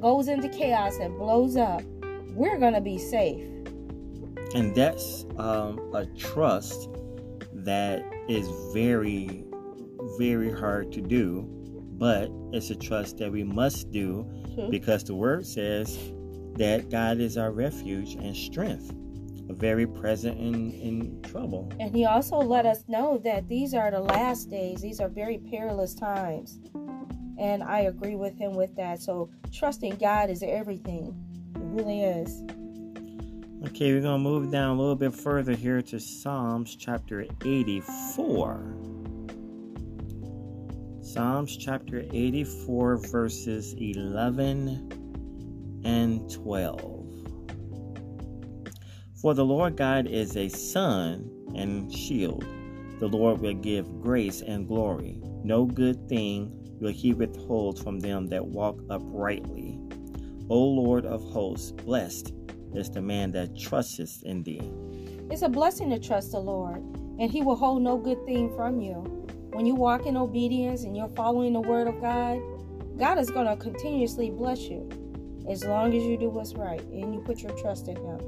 goes 0.00 0.28
into 0.28 0.48
chaos 0.48 0.98
and 0.98 1.18
blows 1.18 1.56
up, 1.56 1.82
we're 2.34 2.58
going 2.58 2.74
to 2.74 2.80
be 2.80 2.98
safe 2.98 3.52
and 4.54 4.74
that's 4.74 5.24
um, 5.38 5.78
a 5.94 6.06
trust 6.06 6.88
that 7.52 8.04
is 8.28 8.48
very 8.72 9.44
very 10.18 10.50
hard 10.50 10.92
to 10.92 11.00
do 11.00 11.46
but 11.98 12.30
it's 12.52 12.70
a 12.70 12.74
trust 12.74 13.18
that 13.18 13.30
we 13.30 13.44
must 13.44 13.90
do 13.90 14.26
mm-hmm. 14.52 14.70
because 14.70 15.04
the 15.04 15.14
word 15.14 15.46
says 15.46 15.98
that 16.56 16.90
god 16.90 17.18
is 17.18 17.36
our 17.36 17.50
refuge 17.50 18.14
and 18.14 18.36
strength 18.36 18.92
very 19.52 19.86
present 19.86 20.38
in, 20.38 20.72
in 20.72 21.22
trouble. 21.22 21.70
And 21.78 21.94
he 21.94 22.04
also 22.04 22.36
let 22.36 22.66
us 22.66 22.84
know 22.88 23.18
that 23.18 23.48
these 23.48 23.74
are 23.74 23.90
the 23.90 24.00
last 24.00 24.50
days. 24.50 24.80
These 24.80 25.00
are 25.00 25.08
very 25.08 25.38
perilous 25.38 25.94
times. 25.94 26.58
And 27.38 27.62
i 27.62 27.80
agree 27.80 28.16
with 28.16 28.36
him 28.38 28.52
with 28.52 28.74
that. 28.76 29.00
So 29.00 29.30
trusting 29.52 29.96
god 29.96 30.30
is 30.30 30.42
everything. 30.42 31.14
It 31.54 31.60
really 31.62 32.02
is. 32.02 32.42
Okay, 33.68 33.92
we're 33.92 34.00
going 34.00 34.22
to 34.22 34.28
move 34.28 34.50
down 34.50 34.76
a 34.76 34.80
little 34.80 34.96
bit 34.96 35.14
further 35.14 35.54
here 35.54 35.80
to 35.82 36.00
Psalms 36.00 36.74
chapter 36.74 37.24
84. 37.44 38.81
Psalms 41.12 41.56
chapter 41.58 42.06
84, 42.10 42.96
verses 43.08 43.74
11 43.76 45.82
and 45.84 46.30
12. 46.30 47.06
For 49.20 49.34
the 49.34 49.44
Lord 49.44 49.76
God 49.76 50.06
is 50.06 50.38
a 50.38 50.48
sun 50.48 51.30
and 51.54 51.92
shield. 51.92 52.46
The 52.98 53.08
Lord 53.08 53.42
will 53.42 53.52
give 53.52 54.00
grace 54.00 54.40
and 54.40 54.66
glory. 54.66 55.20
No 55.44 55.66
good 55.66 56.08
thing 56.08 56.50
will 56.80 56.92
he 56.92 57.12
withhold 57.12 57.84
from 57.84 58.00
them 58.00 58.28
that 58.28 58.46
walk 58.46 58.80
uprightly. 58.88 59.78
O 60.48 60.58
Lord 60.58 61.04
of 61.04 61.22
hosts, 61.24 61.72
blessed 61.72 62.32
is 62.74 62.88
the 62.88 63.02
man 63.02 63.32
that 63.32 63.54
trusteth 63.54 64.22
in 64.22 64.44
thee. 64.44 64.72
It's 65.30 65.42
a 65.42 65.50
blessing 65.50 65.90
to 65.90 65.98
trust 65.98 66.32
the 66.32 66.40
Lord, 66.40 66.82
and 67.18 67.30
he 67.30 67.42
will 67.42 67.56
hold 67.56 67.82
no 67.82 67.98
good 67.98 68.24
thing 68.24 68.56
from 68.56 68.80
you. 68.80 69.21
When 69.52 69.66
you 69.66 69.74
walk 69.74 70.06
in 70.06 70.16
obedience 70.16 70.84
and 70.84 70.96
you're 70.96 71.08
following 71.10 71.52
the 71.52 71.60
word 71.60 71.88
of 71.88 72.00
God, 72.00 72.40
God 72.98 73.18
is 73.18 73.30
going 73.30 73.46
to 73.46 73.56
continuously 73.56 74.30
bless 74.30 74.60
you. 74.62 74.88
as 75.48 75.64
long 75.64 75.94
as 75.94 76.04
you 76.04 76.16
do 76.16 76.28
what's 76.30 76.54
right 76.54 76.80
and 76.82 77.14
you 77.14 77.20
put 77.20 77.40
your 77.40 77.52
trust 77.58 77.88
in 77.88 77.96
Him. 77.96 78.20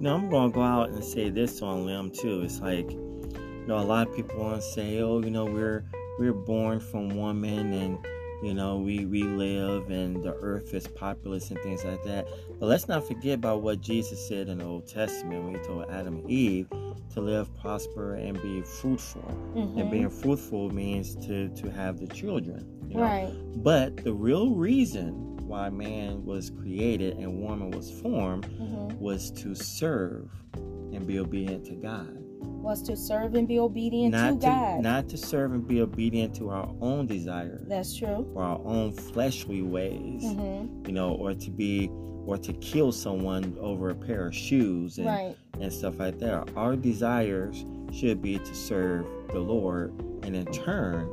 Now 0.00 0.14
I'm 0.16 0.28
gonna 0.28 0.52
go 0.52 0.62
out 0.62 0.90
and 0.90 1.02
say 1.02 1.30
this 1.30 1.62
on 1.62 1.86
limb 1.86 2.10
too. 2.10 2.42
It's 2.42 2.60
like, 2.60 2.90
you 2.90 3.64
know, 3.66 3.78
a 3.78 3.80
lot 3.80 4.08
of 4.08 4.14
people 4.14 4.38
want 4.40 4.56
to 4.60 4.62
say, 4.62 5.00
oh, 5.00 5.20
you 5.20 5.30
know, 5.30 5.46
we're 5.46 5.84
we're 6.18 6.34
born 6.34 6.80
from 6.80 7.10
woman 7.16 7.72
and 7.72 8.06
you 8.42 8.52
know 8.54 8.76
we 8.76 9.04
we 9.06 9.22
live 9.22 9.90
and 9.90 10.22
the 10.22 10.34
earth 10.40 10.74
is 10.74 10.86
populous 10.86 11.50
and 11.50 11.58
things 11.60 11.84
like 11.84 12.02
that 12.04 12.26
but 12.60 12.66
let's 12.66 12.86
not 12.88 13.06
forget 13.06 13.34
about 13.34 13.62
what 13.62 13.80
jesus 13.80 14.26
said 14.28 14.48
in 14.48 14.58
the 14.58 14.64
old 14.64 14.86
testament 14.86 15.42
when 15.44 15.54
he 15.54 15.60
told 15.66 15.88
adam 15.90 16.16
and 16.16 16.30
eve 16.30 16.68
to 17.12 17.20
live 17.20 17.48
prosper 17.60 18.14
and 18.14 18.40
be 18.42 18.62
fruitful 18.62 19.22
Mm-hmm. 19.56 19.78
and 19.78 19.90
being 19.90 20.10
fruitful 20.10 20.70
means 20.70 21.16
to 21.26 21.48
to 21.50 21.70
have 21.70 21.98
the 21.98 22.06
children 22.08 22.66
you 22.88 22.96
know? 22.96 23.02
Right. 23.02 23.32
but 23.62 23.96
the 24.04 24.12
real 24.12 24.54
reason 24.54 25.36
why 25.46 25.70
man 25.70 26.24
was 26.24 26.50
created 26.50 27.16
and 27.18 27.40
woman 27.40 27.70
was 27.70 27.90
formed 27.90 28.44
hmm 28.46 28.88
was 28.98 29.30
to 29.32 29.54
serve 29.54 30.30
and 30.54 31.06
be 31.06 31.18
obedient 31.18 31.64
to 31.66 31.74
god 31.74 32.22
Was 32.66 32.82
to 32.82 32.96
serve 32.96 33.36
and 33.36 33.46
be 33.46 33.60
obedient 33.60 34.12
not 34.12 34.40
to 34.40 34.46
God. 34.48 34.80
not 34.82 35.08
to 35.10 35.16
serve 35.16 35.52
and 35.52 35.66
be 35.66 35.80
obedient 35.80 36.34
to 36.36 36.50
our 36.50 36.68
own 36.80 37.06
desires 37.06 37.62
That's 37.68 37.94
true. 37.96 38.26
or 38.34 38.42
our 38.42 38.60
own 38.64 38.92
fleshly 38.92 39.62
ways, 39.62 40.22
hmm 40.24 40.66
you 40.84 40.92
know, 40.92 41.12
or 41.14 41.32
to 41.34 41.50
be 41.50 41.88
or 42.26 42.36
to 42.38 42.52
kill 42.54 42.90
someone 42.90 43.56
over 43.60 43.90
a 43.90 43.94
pair 43.94 44.26
of 44.26 44.34
shoes 44.34 44.98
and, 44.98 45.06
Right. 45.06 45.36
and 45.60 45.72
stuff 45.72 46.00
like 46.00 46.18
that. 46.18 46.50
Our 46.56 46.74
desires 46.74 47.64
should 47.92 48.20
be 48.20 48.38
to 48.38 48.54
serve 48.54 49.06
the 49.32 49.38
Lord, 49.38 49.92
and 50.24 50.34
in 50.34 50.44
turn, 50.46 51.08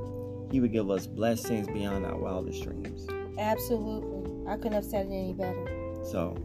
He 0.51 0.59
would 0.59 0.71
give 0.71 0.89
us 0.89 1.05
blessings 1.05 1.67
beyond 1.67 2.03
our 2.07 2.17
wildest 2.17 2.63
dreams. 2.63 3.05
Absolutely. 3.37 4.47
I 4.51 4.55
couldn't 4.57 4.73
have 4.73 4.85
said 4.85 5.05
it 5.05 5.09
any 5.13 5.33
better. 5.33 5.67
So, 6.03 6.35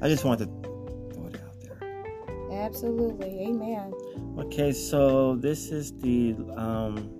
I 0.00 0.08
just 0.08 0.24
want 0.24 0.40
to 0.40 0.46
Absolutely. 2.60 3.46
Amen. 3.48 3.92
Okay, 4.38 4.72
so 4.72 5.36
this 5.36 5.70
is 5.70 5.92
the 5.98 6.36
um 6.56 7.10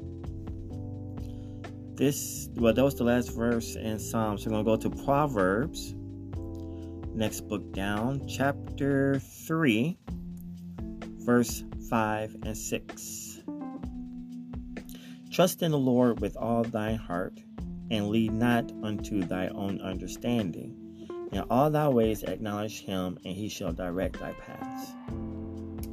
this 1.96 2.48
well 2.56 2.74
that 2.74 2.84
was 2.84 2.94
the 2.94 3.04
last 3.04 3.34
verse 3.34 3.74
in 3.74 3.98
Psalms. 3.98 4.46
We're 4.46 4.52
gonna 4.52 4.64
go 4.64 4.76
to 4.76 4.90
Proverbs. 5.04 5.94
Next 7.14 7.40
book 7.48 7.72
down, 7.72 8.26
chapter 8.28 9.18
three, 9.18 9.98
verse 11.24 11.64
five 11.88 12.36
and 12.44 12.56
six. 12.56 13.40
Trust 15.32 15.62
in 15.62 15.72
the 15.72 15.78
Lord 15.78 16.20
with 16.20 16.36
all 16.36 16.64
thine 16.64 16.96
heart, 16.96 17.40
and 17.90 18.08
lead 18.08 18.32
not 18.32 18.70
unto 18.82 19.22
thy 19.22 19.48
own 19.48 19.80
understanding. 19.80 20.76
In 21.32 21.44
all 21.50 21.70
thy 21.70 21.88
ways 21.88 22.24
acknowledge 22.24 22.82
him, 22.82 23.18
and 23.24 23.34
he 23.34 23.48
shall 23.48 23.72
direct 23.72 24.18
thy 24.18 24.32
paths. 24.32 24.92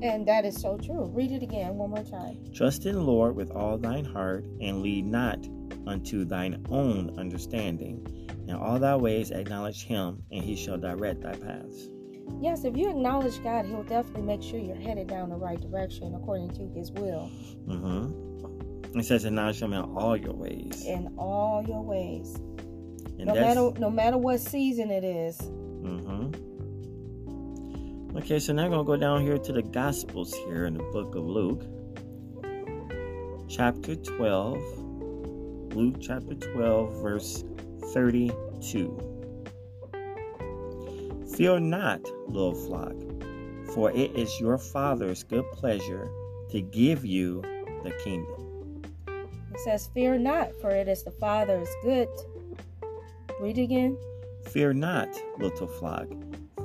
And 0.02 0.28
that 0.28 0.46
is 0.46 0.56
so 0.60 0.78
true. 0.78 1.06
Read 1.14 1.32
it 1.32 1.42
again 1.44 1.76
one 1.76 1.90
more 1.90 2.04
time. 2.04 2.38
Trust 2.54 2.86
in 2.86 2.94
the 2.96 3.02
Lord 3.02 3.36
with 3.36 3.52
all 3.52 3.78
thine 3.78 4.06
heart, 4.06 4.46
and 4.62 4.82
lead 4.82 5.06
not 5.06 5.40
unto 5.88 6.24
thine 6.26 6.64
own 6.70 7.18
understanding. 7.20 8.06
In 8.48 8.56
all 8.56 8.80
thy 8.80 8.96
ways 8.96 9.32
acknowledge 9.32 9.86
him, 9.86 10.22
and 10.32 10.44
he 10.44 10.56
shall 10.56 10.78
direct 10.78 11.22
thy 11.22 11.34
paths. 11.36 11.90
Yes, 12.42 12.66
if 12.66 12.76
you 12.76 12.90
acknowledge 12.90 13.42
God, 13.42 13.66
He'll 13.66 13.84
definitely 13.84 14.24
make 14.24 14.44
sure 14.44 14.60
you're 14.60 14.76
headed 14.76 15.08
down 15.08 15.30
the 15.30 15.38
right 15.38 15.60
direction 15.60 16.14
according 16.14 16.50
to 16.56 16.68
His 16.78 16.92
will 16.92 17.32
Mm-hmm. 17.68 19.00
It 19.00 19.06
says 19.06 19.26
acknowledge 19.26 19.62
him 19.62 19.74
in 19.74 19.82
all 19.82 20.16
your 20.18 20.34
ways. 20.34 20.86
in 20.86 21.14
all 21.18 21.64
your 21.68 21.82
ways. 21.82 22.36
And 23.18 23.26
No 23.28 23.34
matter 23.34 23.72
no 23.80 23.90
matter 23.90 24.18
what 24.18 24.40
season 24.40 24.92
it 24.92 25.04
is. 25.04 25.40
Okay, 28.18 28.40
so 28.40 28.52
now 28.52 28.64
I'm 28.66 28.72
gonna 28.72 28.84
go 28.84 28.98
down 28.98 29.22
here 29.22 29.38
to 29.38 29.54
the 29.54 29.62
Gospels 29.62 30.34
here 30.48 30.66
in 30.66 30.74
the 30.74 30.82
book 30.92 31.14
of 31.14 31.24
Luke. 31.24 31.62
Chapter 33.48 33.96
12. 33.96 34.58
Luke 35.76 35.98
chapter 36.02 36.34
12, 36.34 37.00
verse 37.00 37.44
32. 37.94 38.90
Fear 41.36 41.60
not, 41.60 42.02
little 42.28 42.56
flock, 42.56 42.96
for 43.76 43.92
it 43.92 44.16
is 44.16 44.40
your 44.40 44.58
Father's 44.58 45.24
good 45.24 45.46
pleasure 45.52 46.10
to 46.50 46.60
give 46.60 47.06
you 47.06 47.44
the 47.84 47.92
kingdom. 48.04 48.82
It 49.54 49.60
says, 49.60 49.92
Fear 49.94 50.18
not, 50.18 50.60
for 50.60 50.72
it 50.72 50.88
is 50.88 51.04
the 51.04 51.12
Father's 51.12 51.70
good. 51.84 52.10
Read 53.40 53.60
again. 53.60 53.96
Fear 54.48 54.74
not, 54.74 55.10
little 55.38 55.68
flock, 55.68 56.08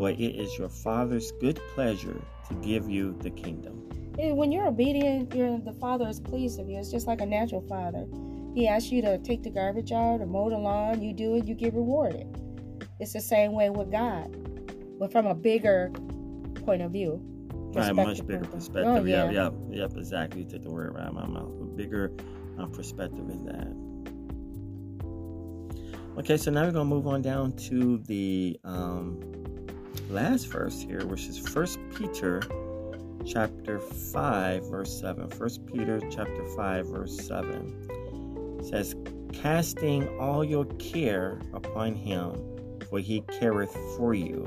for 0.02 0.10
it 0.10 0.18
is 0.18 0.58
your 0.58 0.68
Father's 0.68 1.30
good 1.40 1.60
pleasure 1.76 2.20
to 2.48 2.54
give 2.56 2.90
you 2.90 3.16
the 3.20 3.30
kingdom. 3.30 3.88
When 4.18 4.50
you're 4.50 4.66
obedient, 4.66 5.32
you're, 5.32 5.60
the 5.60 5.74
Father 5.74 6.08
is 6.08 6.18
pleased 6.18 6.58
of 6.58 6.68
you. 6.68 6.76
It's 6.76 6.90
just 6.90 7.06
like 7.06 7.20
a 7.20 7.26
natural 7.26 7.60
father. 7.68 8.08
He 8.52 8.66
asks 8.66 8.90
you 8.90 9.00
to 9.02 9.18
take 9.18 9.44
the 9.44 9.50
garbage 9.50 9.92
out 9.92 10.20
or 10.20 10.26
mow 10.26 10.50
the 10.50 10.58
lawn. 10.58 11.00
You 11.00 11.12
do 11.12 11.36
it, 11.36 11.46
you 11.46 11.54
get 11.54 11.72
rewarded. 11.72 12.26
It's 12.98 13.12
the 13.12 13.20
same 13.20 13.52
way 13.52 13.70
with 13.70 13.92
God, 13.92 14.34
but 14.98 15.12
from 15.12 15.26
a 15.26 15.36
bigger 15.36 15.92
point 16.66 16.82
of 16.82 16.90
view. 16.90 17.20
Right, 17.72 17.90
a 17.90 17.94
much 17.94 18.26
bigger 18.26 18.44
perspective. 18.44 18.84
Oh, 18.84 19.04
yeah, 19.04 19.30
yeah. 19.30 19.44
yep, 19.44 19.54
yep, 19.70 19.92
exactly. 19.96 20.42
You 20.42 20.50
took 20.50 20.64
the 20.64 20.70
word 20.70 20.94
right 20.94 21.04
out 21.04 21.10
of 21.10 21.14
my 21.14 21.28
mouth. 21.28 21.52
A 21.60 21.64
bigger 21.76 22.12
um, 22.58 22.72
perspective 22.72 23.30
in 23.30 23.44
that. 23.44 23.68
Okay, 26.18 26.36
so 26.36 26.50
now 26.50 26.64
we're 26.64 26.72
gonna 26.72 26.84
move 26.84 27.06
on 27.06 27.22
down 27.22 27.52
to 27.52 27.98
the 27.98 28.58
um, 28.64 29.41
last 30.12 30.48
verse 30.48 30.80
here, 30.80 31.06
which 31.06 31.26
is 31.26 31.38
First 31.38 31.78
Peter 31.96 32.42
chapter 33.24 33.80
five, 33.80 34.68
verse 34.70 35.00
seven. 35.00 35.28
First 35.30 35.66
Peter 35.66 36.00
chapter 36.10 36.46
five, 36.54 36.86
verse 36.86 37.18
seven 37.26 38.62
says, 38.62 38.94
"Casting 39.32 40.06
all 40.18 40.44
your 40.44 40.66
care 40.78 41.40
upon 41.54 41.94
Him, 41.94 42.36
for 42.88 42.98
He 42.98 43.22
careth 43.22 43.74
for 43.96 44.12
you." 44.12 44.44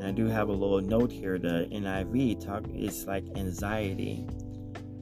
And 0.00 0.08
I 0.08 0.12
do 0.12 0.26
have 0.26 0.48
a 0.48 0.52
little 0.52 0.80
note 0.80 1.12
here. 1.12 1.38
The 1.38 1.68
NIV 1.70 2.40
talk 2.44 2.64
is 2.74 3.06
like 3.06 3.24
anxiety. 3.36 4.26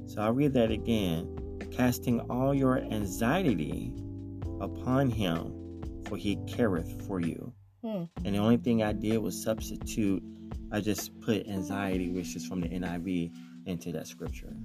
So 0.06 0.20
I'll 0.20 0.32
read 0.32 0.52
that 0.54 0.70
again. 0.70 1.58
Casting 1.70 2.20
all 2.30 2.54
your 2.54 2.78
anxiety 2.78 3.92
upon 4.60 5.10
him, 5.10 5.52
for 6.04 6.16
he 6.16 6.36
careth 6.46 7.06
for 7.06 7.20
you. 7.20 7.53
Hmm. 7.84 8.04
And 8.24 8.34
the 8.34 8.38
only 8.38 8.56
thing 8.56 8.82
I 8.82 8.94
did 8.94 9.18
was 9.18 9.40
substitute, 9.40 10.22
I 10.72 10.80
just 10.80 11.20
put 11.20 11.46
anxiety, 11.46 12.10
which 12.10 12.34
is 12.34 12.46
from 12.46 12.62
the 12.62 12.68
NIV, 12.68 13.30
into 13.66 13.92
that 13.92 14.06
scripture. 14.06 14.56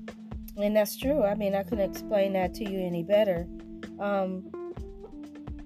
And 0.58 0.76
that's 0.76 0.96
true. 0.98 1.24
I 1.24 1.36
mean, 1.36 1.54
I 1.54 1.64
couldn't 1.64 1.90
explain 1.90 2.34
that 2.34 2.54
to 2.56 2.70
you 2.70 2.80
any 2.80 3.04
better. 3.04 3.46
Um, 4.00 4.50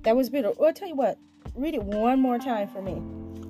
that 0.02 0.16
was 0.16 0.30
beautiful. 0.32 0.56
Well, 0.60 0.70
I'll 0.70 0.74
tell 0.74 0.88
you 0.88 0.96
what. 0.96 1.20
Read 1.56 1.76
it 1.76 1.84
one 1.84 2.20
more 2.20 2.40
time 2.40 2.68
for 2.68 2.82
me. 2.82 3.02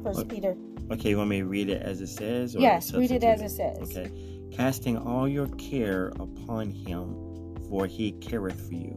First 0.03 0.19
Okay. 0.19 0.35
Peter. 0.35 0.57
Okay, 0.91 1.09
you 1.11 1.17
want 1.17 1.29
me 1.29 1.39
to 1.39 1.45
read 1.45 1.69
it 1.69 1.81
as 1.81 2.01
it 2.01 2.07
says? 2.07 2.57
Or 2.57 2.59
Yes, 2.59 2.93
read 2.93 3.11
it 3.11 3.23
as 3.23 3.41
it 3.41 3.49
says. 3.49 3.77
Okay. 3.81 4.11
Casting 4.51 4.97
all 4.97 5.29
your 5.29 5.47
care 5.55 6.07
upon 6.19 6.69
him, 6.69 7.55
for 7.69 7.87
he 7.87 8.11
careth 8.13 8.67
for 8.67 8.75
you. 8.75 8.95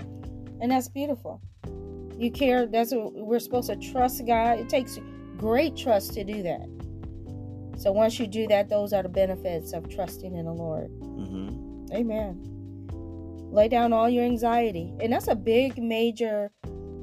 And 0.61 0.73
that's 0.73 0.88
beautiful. 0.88 1.40
You 2.19 2.31
care. 2.31 2.67
That's 2.67 2.93
what 2.95 3.13
we're 3.15 3.39
supposed 3.39 3.69
to 3.69 3.77
trust 3.77 4.25
God. 4.27 4.59
It 4.59 4.69
takes 4.69 4.99
great 5.37 5.77
trust 5.77 6.15
to 6.15 6.25
do 6.25 6.43
that. 6.43 6.67
So 7.79 7.93
once 7.93 8.19
you 8.19 8.27
do 8.27 8.47
that, 8.49 8.69
those 8.71 8.93
are 8.95 9.03
the 9.03 9.09
benefits 9.09 9.73
of 9.75 9.89
trusting 9.89 10.35
in 10.35 10.47
the 10.47 10.53
Lord. 10.53 10.89
hmm 11.01 11.87
Amen. 11.93 12.41
Lay 13.53 13.69
down 13.69 13.93
all 13.93 14.09
your 14.09 14.25
anxiety. 14.25 14.93
And 15.01 15.13
that's 15.13 15.29
a 15.29 15.35
big, 15.37 15.79
major 15.79 16.51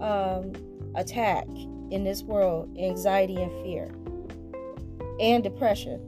um, 0.02 0.52
attack 0.96 1.46
in 1.92 2.04
this 2.04 2.24
world 2.24 2.76
anxiety 2.80 3.36
and 3.42 3.52
fear 3.64 3.92
and 5.20 5.44
depression. 5.44 6.02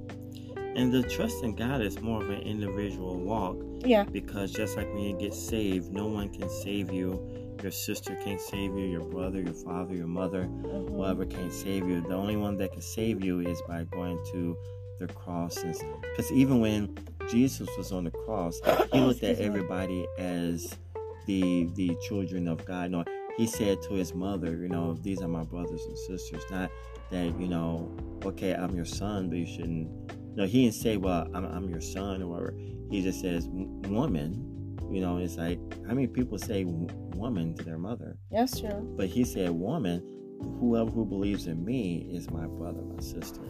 And 0.76 0.92
the 0.92 1.04
trust 1.04 1.44
in 1.44 1.56
God 1.56 1.82
is 1.82 2.02
more 2.02 2.22
of 2.24 2.30
an 2.30 2.42
individual 2.42 3.16
walk 3.18 3.56
Yeah. 3.86 4.04
because 4.04 4.52
just 4.52 4.76
like 4.76 4.92
when 4.94 5.04
you 5.04 5.16
get 5.18 5.34
saved, 5.34 5.94
no 5.94 6.08
one 6.08 6.30
can 6.30 6.50
save 6.50 6.92
you. 6.92 7.22
Your 7.66 7.72
sister 7.72 8.16
can't 8.24 8.40
save 8.40 8.78
you, 8.78 8.86
your 8.86 9.04
brother, 9.06 9.42
your 9.42 9.56
father, 9.56 9.96
your 9.96 10.06
mother, 10.06 10.44
Mhm. 10.46 10.88
whoever 10.88 11.26
can't 11.26 11.52
save 11.52 11.90
you. 11.90 12.00
The 12.00 12.14
only 12.14 12.36
one 12.36 12.58
that 12.58 12.74
can 12.74 12.84
save 12.84 13.26
you 13.26 13.40
is 13.40 13.60
by 13.68 13.86
going 13.86 14.20
to 14.34 14.56
the 15.00 15.08
cross. 15.08 15.58
Because 15.64 16.32
even 16.32 16.60
when 16.62 16.96
Jesus 17.28 17.68
was 17.76 17.92
on 17.92 18.04
the 18.04 18.12
cross, 18.12 18.62
he 18.94 19.00
looked 19.02 19.24
at 19.24 19.40
everybody 19.40 20.06
as 20.20 20.78
the 21.26 21.68
the 21.74 21.98
children 22.08 22.48
of 22.48 22.64
God. 22.66 22.92
No, 22.92 23.04
he 23.36 23.48
said 23.48 23.82
to 23.90 23.96
his 23.96 24.14
mother, 24.14 24.56
you 24.56 24.70
know, 24.70 24.94
these 25.02 25.24
are 25.24 25.28
my 25.28 25.44
brothers 25.44 25.84
and 25.88 25.98
sisters. 25.98 26.44
Not 26.52 26.70
that 27.10 27.40
you 27.40 27.48
know, 27.48 27.90
okay, 28.26 28.54
I'm 28.54 28.76
your 28.76 28.86
son, 28.86 29.28
but 29.28 29.40
you 29.40 29.48
shouldn't. 29.48 29.90
No, 30.36 30.46
he 30.46 30.66
didn't 30.66 30.76
say, 30.76 30.98
well, 30.98 31.28
I'm, 31.34 31.46
I'm 31.46 31.68
your 31.68 31.82
son 31.82 32.22
or 32.22 32.28
whatever. 32.28 32.54
He 32.92 33.02
just 33.02 33.22
says, 33.22 33.48
woman. 33.90 34.55
You 34.92 35.02
know, 35.02 35.18
it's 35.18 35.38
like 35.38 35.60
how 35.88 35.94
many 35.94 36.08
people 36.08 36.38
say 36.38 36.64
woman 36.66 37.56
to 37.56 37.64
their 37.64 37.78
mother? 37.78 38.18
That's 38.32 38.60
true. 38.60 38.94
But 38.98 39.08
he 39.08 39.24
said 39.24 39.52
woman 39.52 40.04
whoever 40.60 40.90
who 40.90 41.06
believes 41.06 41.48
in 41.48 41.64
me 41.64 42.08
is 42.12 42.30
my 42.30 42.46
brother, 42.46 42.82
my 42.82 43.02
sister. 43.02 43.42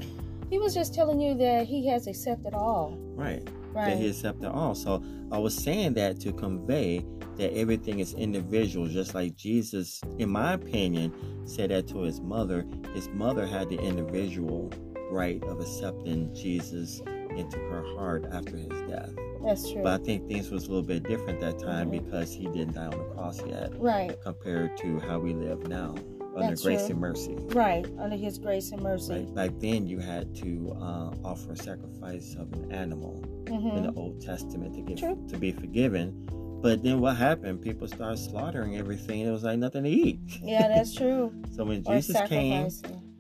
He 0.50 0.60
was 0.60 0.74
just 0.74 0.94
telling 0.94 1.20
you 1.20 1.36
that 1.36 1.66
he 1.66 1.88
has 1.88 2.08
accepted 2.08 2.54
all. 2.54 2.96
Right. 3.16 3.48
Right. 3.74 3.90
That 3.90 3.98
he 3.98 4.10
accepted 4.10 4.50
all. 4.50 4.76
So 4.76 5.04
I 5.32 5.38
was 5.38 5.56
saying 5.56 5.96
that 5.96 6.20
to 6.22 6.32
convey 6.32 7.06
that 7.38 7.54
everything 7.54 8.00
is 8.00 8.14
individual, 8.14 8.88
just 8.88 9.14
like 9.14 9.36
Jesus, 9.36 10.02
in 10.18 10.30
my 10.30 10.54
opinion, 10.54 11.14
said 11.46 11.72
that 11.72 11.88
to 11.90 12.02
his 12.04 12.22
mother. 12.22 12.66
His 12.94 13.10
mother 13.10 13.46
had 13.46 13.70
the 13.70 13.80
individual 13.80 14.72
right 15.12 15.44
of 15.44 15.60
accepting 15.60 16.34
Jesus 16.34 17.02
into 17.36 17.58
her 17.58 17.84
heart 17.98 18.26
after 18.32 18.56
his 18.56 18.82
death. 18.88 19.12
That's 19.46 19.72
true. 19.72 19.84
But 19.84 20.02
I 20.02 20.04
think 20.04 20.28
things 20.28 20.50
was 20.52 20.66
a 20.66 20.68
little 20.70 20.84
bit 20.84 21.04
different 21.04 21.40
that 21.42 21.60
time 21.60 21.90
Mhm. 21.92 22.04
because 22.04 22.34
he 22.34 22.46
didn't 22.48 22.74
die 22.74 22.86
on 22.88 22.92
the 22.98 23.04
cross 23.14 23.42
yet, 23.46 23.72
right. 23.80 24.20
compared 24.24 24.76
to 24.78 25.00
how 25.00 25.20
we 25.20 25.34
live 25.34 25.68
now 25.68 25.96
under 26.36 26.50
That's 26.50 26.64
grace 26.64 26.82
true. 26.82 26.92
and 26.92 27.00
mercy. 27.00 27.36
Right. 27.54 27.86
Under 27.98 28.18
his 28.18 28.38
grace 28.38 28.72
and 28.72 28.82
mercy. 28.82 29.14
Right. 29.14 29.36
Back 29.36 29.52
then, 29.60 29.88
you 29.88 30.00
had 30.00 30.36
to 30.38 30.76
uh, 30.82 31.12
offer 31.24 31.54
a 31.54 31.58
sacrifice 31.58 32.36
of 32.36 32.52
an 32.54 32.72
animal 32.72 33.24
hmm 33.48 33.68
in 33.78 33.84
the 33.84 33.94
Old 33.94 34.20
Testament 34.22 34.74
to 34.76 34.82
get 34.82 34.98
True. 34.98 35.18
to 35.30 35.38
be 35.38 35.52
forgiven. 35.52 36.28
But 36.62 36.82
then 36.82 37.00
what 37.00 37.16
happened? 37.16 37.62
People 37.62 37.88
started 37.88 38.18
slaughtering 38.18 38.76
everything. 38.76 39.20
It 39.22 39.30
was 39.30 39.44
like 39.44 39.60
nothing 39.60 39.84
to 39.84 39.90
eat. 39.90 40.20
Yeah, 40.44 40.68
that's 40.68 40.94
true. 41.00 41.32
so 41.52 41.64
when 41.64 41.84
or 41.86 41.96
Jesus 41.96 42.20
came 42.28 42.68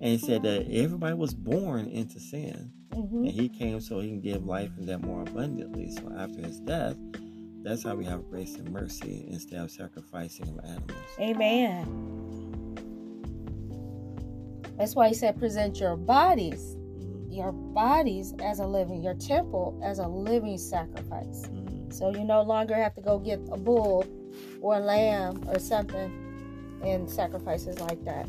and 0.01 0.11
he 0.11 0.17
said 0.17 0.41
that 0.43 0.65
everybody 0.71 1.13
was 1.13 1.33
born 1.35 1.85
into 1.85 2.19
sin, 2.19 2.71
hmm 2.95 3.25
and 3.25 3.31
he 3.31 3.49
came 3.49 3.79
so 3.81 3.99
he 3.99 4.09
can 4.09 4.21
give 4.21 4.45
life 4.45 4.71
and 4.77 4.87
that 4.87 5.01
more 5.01 5.21
abundantly. 5.21 5.91
So 5.91 6.11
after 6.17 6.41
his 6.41 6.59
death, 6.59 6.95
that's 7.63 7.83
how 7.83 7.95
we 7.95 8.05
have 8.05 8.29
grace 8.29 8.55
and 8.55 8.69
mercy 8.71 9.25
instead 9.27 9.59
of 9.59 9.71
sacrificing 9.71 10.47
of 10.47 10.63
animals. 10.63 10.91
Amen. 11.19 11.85
That's 14.77 14.95
why 14.95 15.07
he 15.07 15.13
said, 15.13 15.37
present 15.39 15.79
your 15.79 15.95
bodies, 15.95 16.75
Mhm. 16.75 17.33
your 17.35 17.51
bodies 17.51 18.33
as 18.43 18.59
a 18.59 18.67
living, 18.67 19.01
your 19.01 19.13
temple 19.15 19.79
as 19.81 19.99
a 19.99 20.07
living 20.07 20.57
sacrifice. 20.57 21.47
Mhm. 21.47 21.91
So 21.93 22.09
you 22.09 22.23
no 22.23 22.41
longer 22.41 22.75
have 22.75 22.93
to 22.95 23.01
go 23.01 23.17
get 23.19 23.39
a 23.51 23.57
bull 23.57 24.03
or 24.61 24.75
a 24.75 24.79
lamb 24.79 25.43
or 25.47 25.59
something 25.59 26.11
and 26.83 27.09
sacrifices 27.09 27.79
like 27.79 28.03
that. 28.05 28.27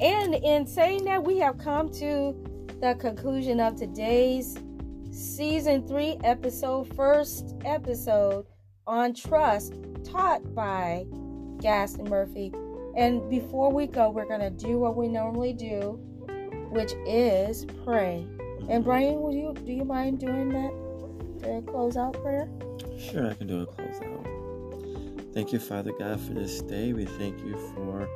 And 0.00 0.34
in 0.34 0.66
saying 0.66 1.04
that, 1.04 1.22
we 1.22 1.38
have 1.38 1.58
come 1.58 1.88
to 2.00 2.34
the 2.82 2.96
conclusion 2.96 3.60
of 3.60 3.76
today's 3.76 4.58
season 5.12 5.86
three 5.86 6.18
episode, 6.24 6.92
first 6.96 7.54
episode 7.64 8.44
on 8.88 9.14
trust, 9.14 9.74
taught 10.02 10.52
by 10.52 11.06
Gaston 11.60 12.10
Murphy. 12.10 12.52
And 12.96 13.30
before 13.30 13.70
we 13.70 13.86
go, 13.86 14.10
we're 14.10 14.26
going 14.26 14.40
to 14.40 14.50
do 14.50 14.80
what 14.80 14.96
we 14.96 15.06
normally 15.06 15.52
do, 15.52 15.92
which 16.70 16.92
is 17.06 17.66
pray. 17.84 18.26
And 18.68 18.82
Brian, 18.82 19.20
will 19.20 19.32
you 19.32 19.54
do 19.64 19.72
you 19.72 19.84
mind 19.84 20.18
doing 20.18 20.48
that? 20.48 20.72
The 21.38 21.62
close 21.70 21.96
out 21.96 22.14
prayer? 22.14 22.50
Sure, 22.98 23.30
I 23.30 23.34
can 23.34 23.46
do 23.46 23.60
a 23.60 23.66
closeout. 23.66 25.32
Thank 25.32 25.52
you, 25.52 25.60
Father 25.60 25.92
God, 25.92 26.20
for 26.20 26.34
this 26.34 26.60
day. 26.62 26.92
We 26.92 27.04
thank 27.04 27.38
you 27.44 27.56
for 27.76 28.08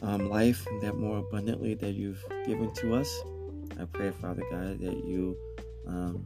um, 0.00 0.30
life 0.30 0.66
and 0.68 0.80
that 0.80 0.96
more 0.96 1.18
abundantly 1.18 1.74
that 1.74 1.92
you've 1.92 2.24
given 2.46 2.72
to 2.76 2.94
us. 2.94 3.22
I 3.80 3.84
pray, 3.84 4.10
Father 4.10 4.42
God, 4.50 4.78
that 4.80 5.04
you 5.04 5.36
um, 5.86 6.24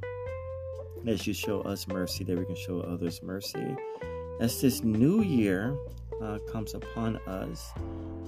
that 1.05 1.27
you 1.27 1.33
show 1.33 1.61
us 1.63 1.87
mercy, 1.89 2.25
that 2.25 2.39
we 2.39 2.45
can 2.45 2.57
show 2.57 2.81
others 2.81 3.23
mercy. 3.23 3.77
As 4.41 4.61
this 4.61 4.83
new 4.83 5.23
year 5.23 5.77
uh, 6.23 6.39
comes 6.51 6.75
upon 6.75 7.17
us, 7.27 7.71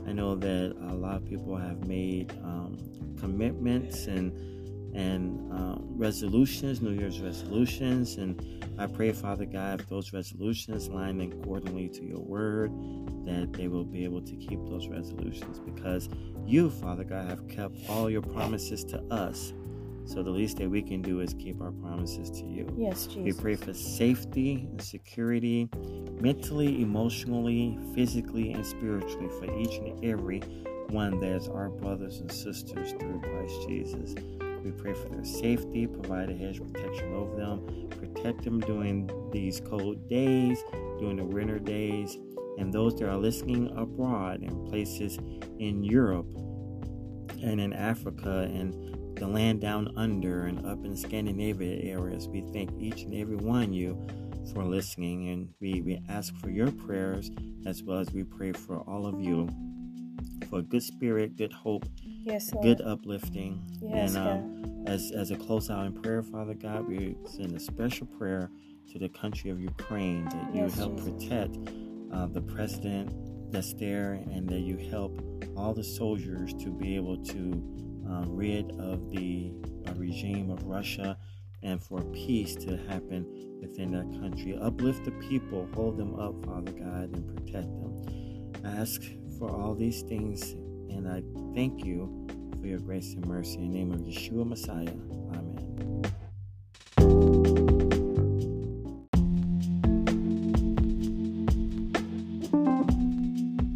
I 0.06 0.12
know 0.12 0.34
that 0.34 0.76
a 0.90 0.94
lot 0.94 1.16
of 1.16 1.24
people 1.26 1.56
have 1.56 1.86
made 1.86 2.32
um, 2.42 2.76
commitments 3.20 4.06
and 4.06 4.32
and 4.94 5.52
um, 5.52 5.69
resolutions, 6.00 6.80
New 6.80 6.92
Year's 6.92 7.20
resolutions, 7.20 8.16
and 8.16 8.64
I 8.78 8.86
pray, 8.86 9.12
Father 9.12 9.44
God, 9.44 9.80
if 9.80 9.88
those 9.90 10.14
resolutions 10.14 10.88
line 10.88 11.20
accordingly 11.20 11.90
to 11.90 12.02
your 12.02 12.20
word, 12.20 12.72
that 13.26 13.52
they 13.52 13.68
will 13.68 13.84
be 13.84 14.04
able 14.04 14.22
to 14.22 14.34
keep 14.34 14.58
those 14.64 14.88
resolutions 14.88 15.58
because 15.58 16.08
you, 16.46 16.70
Father 16.70 17.04
God, 17.04 17.28
have 17.28 17.46
kept 17.48 17.76
all 17.90 18.08
your 18.08 18.22
promises 18.22 18.82
to 18.84 18.98
us. 19.10 19.52
So 20.06 20.22
the 20.22 20.30
least 20.30 20.56
that 20.56 20.70
we 20.70 20.80
can 20.80 21.02
do 21.02 21.20
is 21.20 21.34
keep 21.34 21.60
our 21.60 21.70
promises 21.70 22.30
to 22.30 22.46
you. 22.46 22.66
Yes, 22.78 23.06
Jesus. 23.06 23.22
We 23.22 23.32
pray 23.34 23.54
for 23.54 23.74
safety 23.74 24.66
and 24.70 24.80
security, 24.80 25.68
mentally, 26.18 26.80
emotionally, 26.80 27.78
physically, 27.94 28.52
and 28.52 28.64
spiritually 28.64 29.28
for 29.38 29.54
each 29.60 29.76
and 29.76 30.02
every 30.02 30.40
one 30.88 31.20
that 31.20 31.32
is 31.32 31.46
our 31.46 31.68
brothers 31.68 32.20
and 32.20 32.32
sisters 32.32 32.92
through 32.92 33.20
Christ 33.20 33.68
Jesus. 33.68 34.14
We 34.62 34.72
pray 34.72 34.94
for 34.94 35.08
their 35.08 35.24
safety, 35.24 35.86
provide 35.86 36.30
a 36.30 36.34
hedge 36.34 36.60
protection 36.60 37.14
over 37.14 37.36
them, 37.36 37.88
protect 37.90 38.44
them 38.44 38.60
during 38.60 39.10
these 39.32 39.60
cold 39.60 40.08
days, 40.08 40.62
during 40.98 41.16
the 41.16 41.24
winter 41.24 41.58
days, 41.58 42.18
and 42.58 42.72
those 42.72 42.94
that 42.96 43.08
are 43.08 43.16
listening 43.16 43.72
abroad 43.76 44.42
in 44.42 44.66
places 44.66 45.18
in 45.58 45.82
Europe 45.82 46.26
and 47.42 47.60
in 47.60 47.72
Africa 47.72 48.50
and 48.52 49.16
the 49.16 49.26
land 49.26 49.60
down 49.60 49.92
under 49.96 50.44
and 50.44 50.64
up 50.66 50.84
in 50.84 50.96
Scandinavia 50.96 51.82
areas. 51.92 52.28
We 52.28 52.42
thank 52.52 52.70
each 52.80 53.02
and 53.02 53.14
every 53.14 53.36
one 53.36 53.64
of 53.64 53.72
you 53.72 54.06
for 54.52 54.64
listening 54.64 55.28
and 55.28 55.48
we, 55.60 55.82
we 55.82 56.00
ask 56.08 56.34
for 56.36 56.50
your 56.50 56.70
prayers 56.72 57.30
as 57.66 57.82
well 57.82 57.98
as 57.98 58.10
we 58.12 58.24
pray 58.24 58.52
for 58.52 58.80
all 58.80 59.06
of 59.06 59.20
you 59.20 59.48
for 60.48 60.62
good 60.62 60.82
spirit, 60.82 61.36
good 61.36 61.52
hope, 61.52 61.86
Yes, 62.02 62.52
Lord. 62.52 62.64
good 62.64 62.80
uplifting. 62.86 63.60
Yes, 63.82 64.14
and 64.14 64.28
um, 64.28 64.84
as, 64.86 65.10
as 65.14 65.30
a 65.30 65.36
close 65.36 65.70
out 65.70 65.86
in 65.86 65.92
prayer, 65.92 66.22
Father 66.22 66.54
God, 66.54 66.86
we 66.88 67.16
send 67.26 67.54
a 67.56 67.60
special 67.60 68.06
prayer 68.06 68.50
to 68.92 68.98
the 68.98 69.08
country 69.08 69.50
of 69.50 69.60
Ukraine 69.60 70.24
that 70.26 70.54
you 70.54 70.62
Yes, 70.62 70.74
help 70.76 70.96
Jesus. 70.96 71.12
protect 71.24 71.58
uh, 72.12 72.26
the 72.26 72.40
president 72.42 73.12
that's 73.52 73.72
there 73.74 74.12
and 74.32 74.48
that 74.48 74.60
you 74.60 74.76
help 74.90 75.20
all 75.56 75.74
the 75.74 75.84
soldiers 75.84 76.52
to 76.54 76.70
be 76.70 76.96
able 76.96 77.16
to 77.24 77.62
uh, 78.08 78.24
rid 78.28 78.70
of 78.80 79.10
the 79.10 79.52
uh, 79.88 79.92
regime 79.94 80.50
of 80.50 80.62
Russia 80.64 81.16
and 81.62 81.82
for 81.82 82.00
peace 82.12 82.54
to 82.56 82.76
happen 82.88 83.26
within 83.60 83.90
that 83.92 84.08
country. 84.20 84.56
Uplift 84.60 85.04
the 85.04 85.10
people, 85.28 85.68
hold 85.74 85.96
them 85.98 86.18
up, 86.18 86.34
Father 86.46 86.72
God, 86.72 87.10
and 87.14 87.26
protect 87.36 87.66
them. 87.66 88.62
I 88.64 88.68
ask 88.80 89.02
for 89.40 89.50
all 89.50 89.74
these 89.74 90.02
things 90.02 90.52
and 90.90 91.08
I 91.08 91.22
thank 91.54 91.82
you 91.82 92.28
for 92.60 92.66
your 92.66 92.78
grace 92.78 93.14
and 93.14 93.26
mercy. 93.26 93.56
In 93.56 93.72
the 93.72 93.78
name 93.78 93.92
of 93.92 94.00
Yeshua 94.00 94.46
Messiah. 94.46 94.92
Amen. 95.34 96.02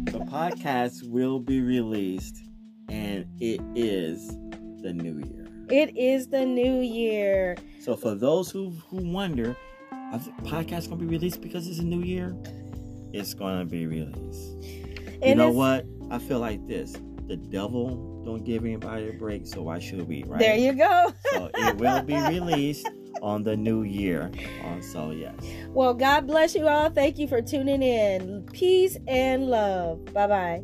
The 0.05 0.19
podcast 0.29 1.09
will 1.09 1.39
be 1.39 1.61
released 1.61 2.37
and 2.89 3.25
it 3.39 3.59
is 3.73 4.27
the 4.83 4.93
new 4.93 5.17
year. 5.17 5.47
It 5.71 5.97
is 5.97 6.27
the 6.27 6.45
new 6.45 6.79
year. 6.81 7.57
So 7.81 7.95
for 7.95 8.13
those 8.13 8.51
who 8.51 8.69
who 8.89 8.97
wonder, 8.97 9.57
are 9.91 10.19
the 10.19 10.29
podcast 10.43 10.89
gonna 10.89 11.01
be 11.01 11.07
released 11.07 11.41
because 11.41 11.67
it's 11.67 11.79
a 11.79 11.83
new 11.83 12.03
year? 12.03 12.35
It's 13.13 13.33
gonna 13.33 13.65
be 13.65 13.87
released. 13.87 14.84
You 15.23 15.35
know 15.35 15.51
what? 15.51 15.85
I 16.11 16.19
feel 16.19 16.39
like 16.39 16.67
this. 16.67 16.95
The 17.27 17.37
devil 17.37 18.21
don't 18.23 18.43
give 18.43 18.63
anybody 18.63 19.09
a 19.09 19.13
break, 19.13 19.47
so 19.47 19.63
why 19.63 19.79
should 19.79 20.07
we, 20.07 20.23
right? 20.23 20.39
There 20.39 20.55
you 20.55 20.73
go. 20.73 21.13
so 21.31 21.49
it 21.55 21.77
will 21.77 22.03
be 22.03 22.15
released 22.15 22.87
on 23.21 23.43
the 23.43 23.55
new 23.55 23.83
year. 23.83 24.31
On 24.63 24.81
so 24.81 25.11
yes. 25.11 25.35
Well, 25.69 25.93
God 25.93 26.27
bless 26.27 26.55
you 26.55 26.67
all. 26.67 26.89
Thank 26.89 27.17
you 27.17 27.27
for 27.27 27.41
tuning 27.41 27.81
in. 27.81 28.47
Peace 28.51 28.97
and 29.07 29.47
love. 29.47 30.05
Bye 30.13 30.27
bye. 30.27 30.63